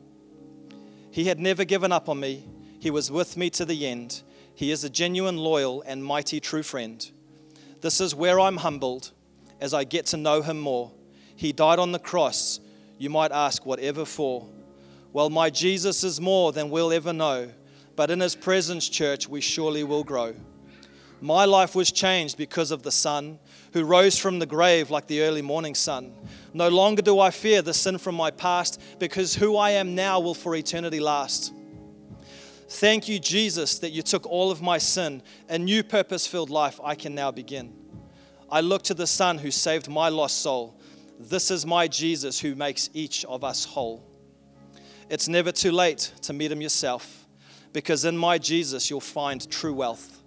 He 1.10 1.24
had 1.24 1.38
never 1.38 1.64
given 1.64 1.92
up 1.92 2.08
on 2.08 2.18
me, 2.18 2.46
He 2.78 2.90
was 2.90 3.10
with 3.10 3.36
me 3.36 3.50
to 3.50 3.64
the 3.64 3.86
end. 3.86 4.22
He 4.54 4.70
is 4.70 4.84
a 4.84 4.90
genuine, 4.90 5.36
loyal, 5.36 5.82
and 5.82 6.04
mighty 6.04 6.38
true 6.38 6.62
friend. 6.62 7.10
This 7.80 8.00
is 8.00 8.14
where 8.14 8.38
I'm 8.38 8.58
humbled 8.58 9.10
as 9.60 9.74
I 9.74 9.84
get 9.84 10.06
to 10.06 10.16
know 10.16 10.42
Him 10.42 10.60
more. 10.60 10.92
He 11.34 11.52
died 11.52 11.78
on 11.78 11.92
the 11.92 11.98
cross. 11.98 12.60
You 12.98 13.10
might 13.10 13.32
ask, 13.32 13.66
whatever 13.66 14.04
for? 14.04 14.48
Well, 15.12 15.30
my 15.30 15.50
Jesus 15.50 16.04
is 16.04 16.20
more 16.20 16.52
than 16.52 16.70
we'll 16.70 16.92
ever 16.92 17.12
know 17.12 17.50
but 17.96 18.10
in 18.10 18.20
His 18.20 18.34
presence, 18.34 18.88
church, 18.88 19.28
we 19.28 19.40
surely 19.40 19.84
will 19.84 20.04
grow. 20.04 20.34
My 21.20 21.46
life 21.46 21.74
was 21.74 21.90
changed 21.90 22.36
because 22.36 22.70
of 22.70 22.82
the 22.82 22.90
Son 22.90 23.38
who 23.72 23.84
rose 23.84 24.18
from 24.18 24.38
the 24.38 24.46
grave 24.46 24.90
like 24.90 25.06
the 25.06 25.22
early 25.22 25.40
morning 25.40 25.74
sun. 25.74 26.12
No 26.52 26.68
longer 26.68 27.00
do 27.00 27.18
I 27.18 27.30
fear 27.30 27.62
the 27.62 27.72
sin 27.72 27.96
from 27.96 28.14
my 28.14 28.30
past 28.30 28.80
because 28.98 29.34
who 29.34 29.56
I 29.56 29.70
am 29.70 29.94
now 29.94 30.20
will 30.20 30.34
for 30.34 30.54
eternity 30.54 31.00
last. 31.00 31.54
Thank 32.68 33.08
you, 33.08 33.18
Jesus, 33.18 33.78
that 33.78 33.90
you 33.90 34.02
took 34.02 34.26
all 34.26 34.50
of 34.50 34.60
my 34.60 34.78
sin. 34.78 35.22
A 35.48 35.58
new 35.58 35.82
purpose 35.82 36.26
filled 36.26 36.50
life 36.50 36.78
I 36.84 36.94
can 36.94 37.14
now 37.14 37.30
begin. 37.30 37.72
I 38.50 38.60
look 38.60 38.82
to 38.82 38.94
the 38.94 39.06
Son 39.06 39.38
who 39.38 39.50
saved 39.50 39.88
my 39.88 40.10
lost 40.10 40.42
soul. 40.42 40.78
This 41.18 41.50
is 41.50 41.64
my 41.64 41.88
Jesus 41.88 42.38
who 42.38 42.54
makes 42.54 42.90
each 42.92 43.24
of 43.24 43.44
us 43.44 43.64
whole. 43.64 44.04
It's 45.08 45.28
never 45.28 45.52
too 45.52 45.72
late 45.72 46.12
to 46.22 46.32
meet 46.32 46.52
him 46.52 46.60
yourself 46.60 47.23
because 47.74 48.04
in 48.06 48.16
my 48.16 48.38
Jesus 48.38 48.88
you'll 48.88 49.00
find 49.00 49.50
true 49.50 49.74
wealth. 49.74 50.22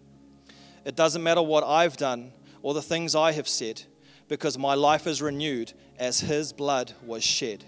It 0.85 0.95
doesn't 0.95 1.23
matter 1.23 1.41
what 1.41 1.63
I've 1.63 1.97
done 1.97 2.33
or 2.61 2.75
the 2.75 2.81
things 2.81 3.15
I 3.15 3.31
have 3.31 3.47
said, 3.47 3.81
because 4.27 4.57
my 4.57 4.75
life 4.75 5.07
is 5.07 5.21
renewed 5.21 5.73
as 5.97 6.19
his 6.19 6.51
blood 6.51 6.93
was 7.03 7.23
shed. 7.23 7.63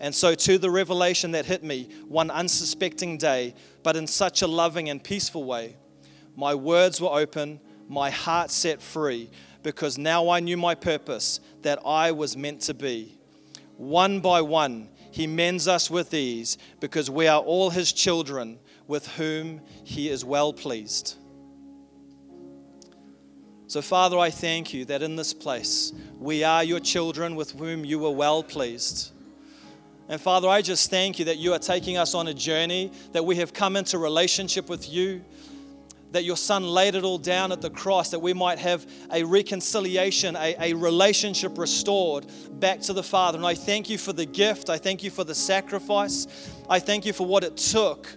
And 0.00 0.14
so, 0.14 0.34
to 0.34 0.58
the 0.58 0.70
revelation 0.70 1.30
that 1.32 1.46
hit 1.46 1.62
me 1.62 1.88
one 2.08 2.30
unsuspecting 2.30 3.16
day, 3.16 3.54
but 3.82 3.96
in 3.96 4.06
such 4.06 4.42
a 4.42 4.46
loving 4.46 4.88
and 4.88 5.02
peaceful 5.02 5.44
way, 5.44 5.76
my 6.34 6.54
words 6.54 7.00
were 7.00 7.12
open, 7.12 7.60
my 7.88 8.10
heart 8.10 8.50
set 8.50 8.82
free, 8.82 9.30
because 9.62 9.98
now 9.98 10.30
I 10.30 10.40
knew 10.40 10.56
my 10.56 10.74
purpose 10.74 11.38
that 11.62 11.78
I 11.84 12.12
was 12.12 12.36
meant 12.36 12.62
to 12.62 12.74
be. 12.74 13.18
One 13.76 14.20
by 14.20 14.40
one, 14.40 14.88
he 15.12 15.26
mends 15.26 15.68
us 15.68 15.90
with 15.90 16.12
ease, 16.14 16.58
because 16.80 17.10
we 17.10 17.28
are 17.28 17.40
all 17.40 17.70
his 17.70 17.92
children 17.92 18.58
with 18.90 19.06
whom 19.12 19.60
he 19.84 20.08
is 20.08 20.24
well 20.24 20.52
pleased. 20.52 21.14
So, 23.68 23.80
Father, 23.80 24.18
I 24.18 24.30
thank 24.30 24.74
you 24.74 24.84
that 24.86 25.00
in 25.00 25.14
this 25.14 25.32
place 25.32 25.92
we 26.18 26.42
are 26.42 26.64
your 26.64 26.80
children 26.80 27.36
with 27.36 27.52
whom 27.52 27.84
you 27.84 28.04
are 28.04 28.12
well 28.12 28.42
pleased. 28.42 29.12
And 30.08 30.20
Father, 30.20 30.48
I 30.48 30.60
just 30.60 30.90
thank 30.90 31.20
you 31.20 31.26
that 31.26 31.38
you 31.38 31.52
are 31.52 31.58
taking 31.60 31.98
us 31.98 32.16
on 32.16 32.26
a 32.26 32.34
journey, 32.34 32.90
that 33.12 33.24
we 33.24 33.36
have 33.36 33.54
come 33.54 33.76
into 33.76 33.96
relationship 33.96 34.68
with 34.68 34.90
you, 34.90 35.24
that 36.10 36.24
your 36.24 36.36
Son 36.36 36.64
laid 36.64 36.96
it 36.96 37.04
all 37.04 37.18
down 37.18 37.52
at 37.52 37.60
the 37.60 37.70
cross, 37.70 38.10
that 38.10 38.18
we 38.18 38.32
might 38.32 38.58
have 38.58 38.84
a 39.12 39.22
reconciliation, 39.22 40.34
a, 40.34 40.56
a 40.58 40.74
relationship 40.74 41.58
restored 41.58 42.26
back 42.58 42.80
to 42.80 42.92
the 42.92 43.04
Father. 43.04 43.38
And 43.38 43.46
I 43.46 43.54
thank 43.54 43.88
you 43.88 43.98
for 43.98 44.12
the 44.12 44.26
gift. 44.26 44.68
I 44.68 44.78
thank 44.78 45.04
you 45.04 45.10
for 45.12 45.22
the 45.22 45.36
sacrifice. 45.36 46.26
I 46.68 46.80
thank 46.80 47.06
you 47.06 47.12
for 47.12 47.24
what 47.24 47.44
it 47.44 47.56
took 47.56 48.08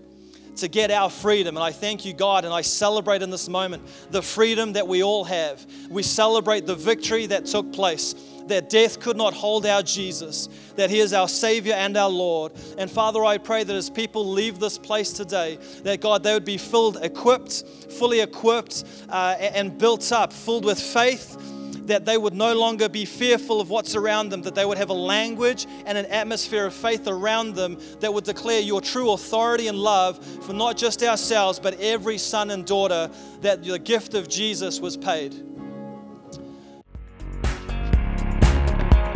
to 0.57 0.67
get 0.67 0.91
our 0.91 1.09
freedom. 1.09 1.55
And 1.55 1.63
I 1.63 1.71
thank 1.71 2.05
you, 2.05 2.13
God, 2.13 2.45
and 2.45 2.53
I 2.53 2.61
celebrate 2.61 3.21
in 3.21 3.29
this 3.29 3.49
moment 3.49 3.83
the 4.11 4.21
freedom 4.21 4.73
that 4.73 4.87
we 4.87 5.03
all 5.03 5.23
have. 5.23 5.65
We 5.89 6.03
celebrate 6.03 6.65
the 6.65 6.75
victory 6.75 7.25
that 7.27 7.45
took 7.45 7.71
place, 7.73 8.15
that 8.47 8.69
death 8.69 8.99
could 8.99 9.17
not 9.17 9.33
hold 9.33 9.65
our 9.65 9.83
Jesus, 9.83 10.49
that 10.75 10.89
He 10.89 10.99
is 10.99 11.13
our 11.13 11.27
Savior 11.27 11.73
and 11.73 11.95
our 11.97 12.09
Lord. 12.09 12.53
And 12.77 12.89
Father, 12.89 13.23
I 13.23 13.37
pray 13.37 13.63
that 13.63 13.75
as 13.75 13.89
people 13.89 14.25
leave 14.25 14.59
this 14.59 14.77
place 14.77 15.11
today, 15.11 15.57
that 15.83 16.01
God, 16.01 16.23
they 16.23 16.33
would 16.33 16.45
be 16.45 16.57
filled, 16.57 16.97
equipped, 17.01 17.63
fully 17.91 18.21
equipped, 18.21 18.83
uh, 19.09 19.35
and 19.39 19.77
built 19.77 20.11
up, 20.11 20.33
filled 20.33 20.65
with 20.65 20.79
faith 20.79 21.52
that 21.87 22.05
they 22.05 22.17
would 22.17 22.33
no 22.33 22.53
longer 22.53 22.89
be 22.89 23.05
fearful 23.05 23.61
of 23.61 23.69
what's 23.69 23.95
around 23.95 24.29
them, 24.29 24.41
that 24.43 24.55
they 24.55 24.65
would 24.65 24.77
have 24.77 24.89
a 24.89 24.93
language 24.93 25.65
and 25.85 25.97
an 25.97 26.05
atmosphere 26.07 26.65
of 26.65 26.73
faith 26.73 27.07
around 27.07 27.55
them 27.55 27.77
that 27.99 28.13
would 28.13 28.23
declare 28.23 28.59
your 28.59 28.81
true 28.81 29.11
authority 29.11 29.67
and 29.67 29.77
love 29.77 30.23
for 30.45 30.53
not 30.53 30.77
just 30.77 31.03
ourselves, 31.03 31.59
but 31.59 31.79
every 31.79 32.17
son 32.17 32.51
and 32.51 32.65
daughter, 32.65 33.09
that 33.41 33.63
the 33.63 33.79
gift 33.79 34.13
of 34.13 34.29
Jesus 34.29 34.79
was 34.79 34.97
paid. 34.97 35.33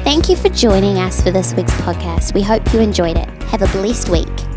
Thank 0.03 0.29
you 0.29 0.37
for 0.37 0.49
joining 0.49 0.97
us 0.97 1.21
for 1.21 1.31
this 1.31 1.53
week's 1.53 1.73
podcast. 1.73 2.33
We 2.33 2.41
hope 2.41 2.73
you 2.73 2.79
enjoyed 2.79 3.17
it. 3.17 3.27
Have 3.43 3.61
a 3.61 3.67
blessed 3.67 4.09
week. 4.09 4.56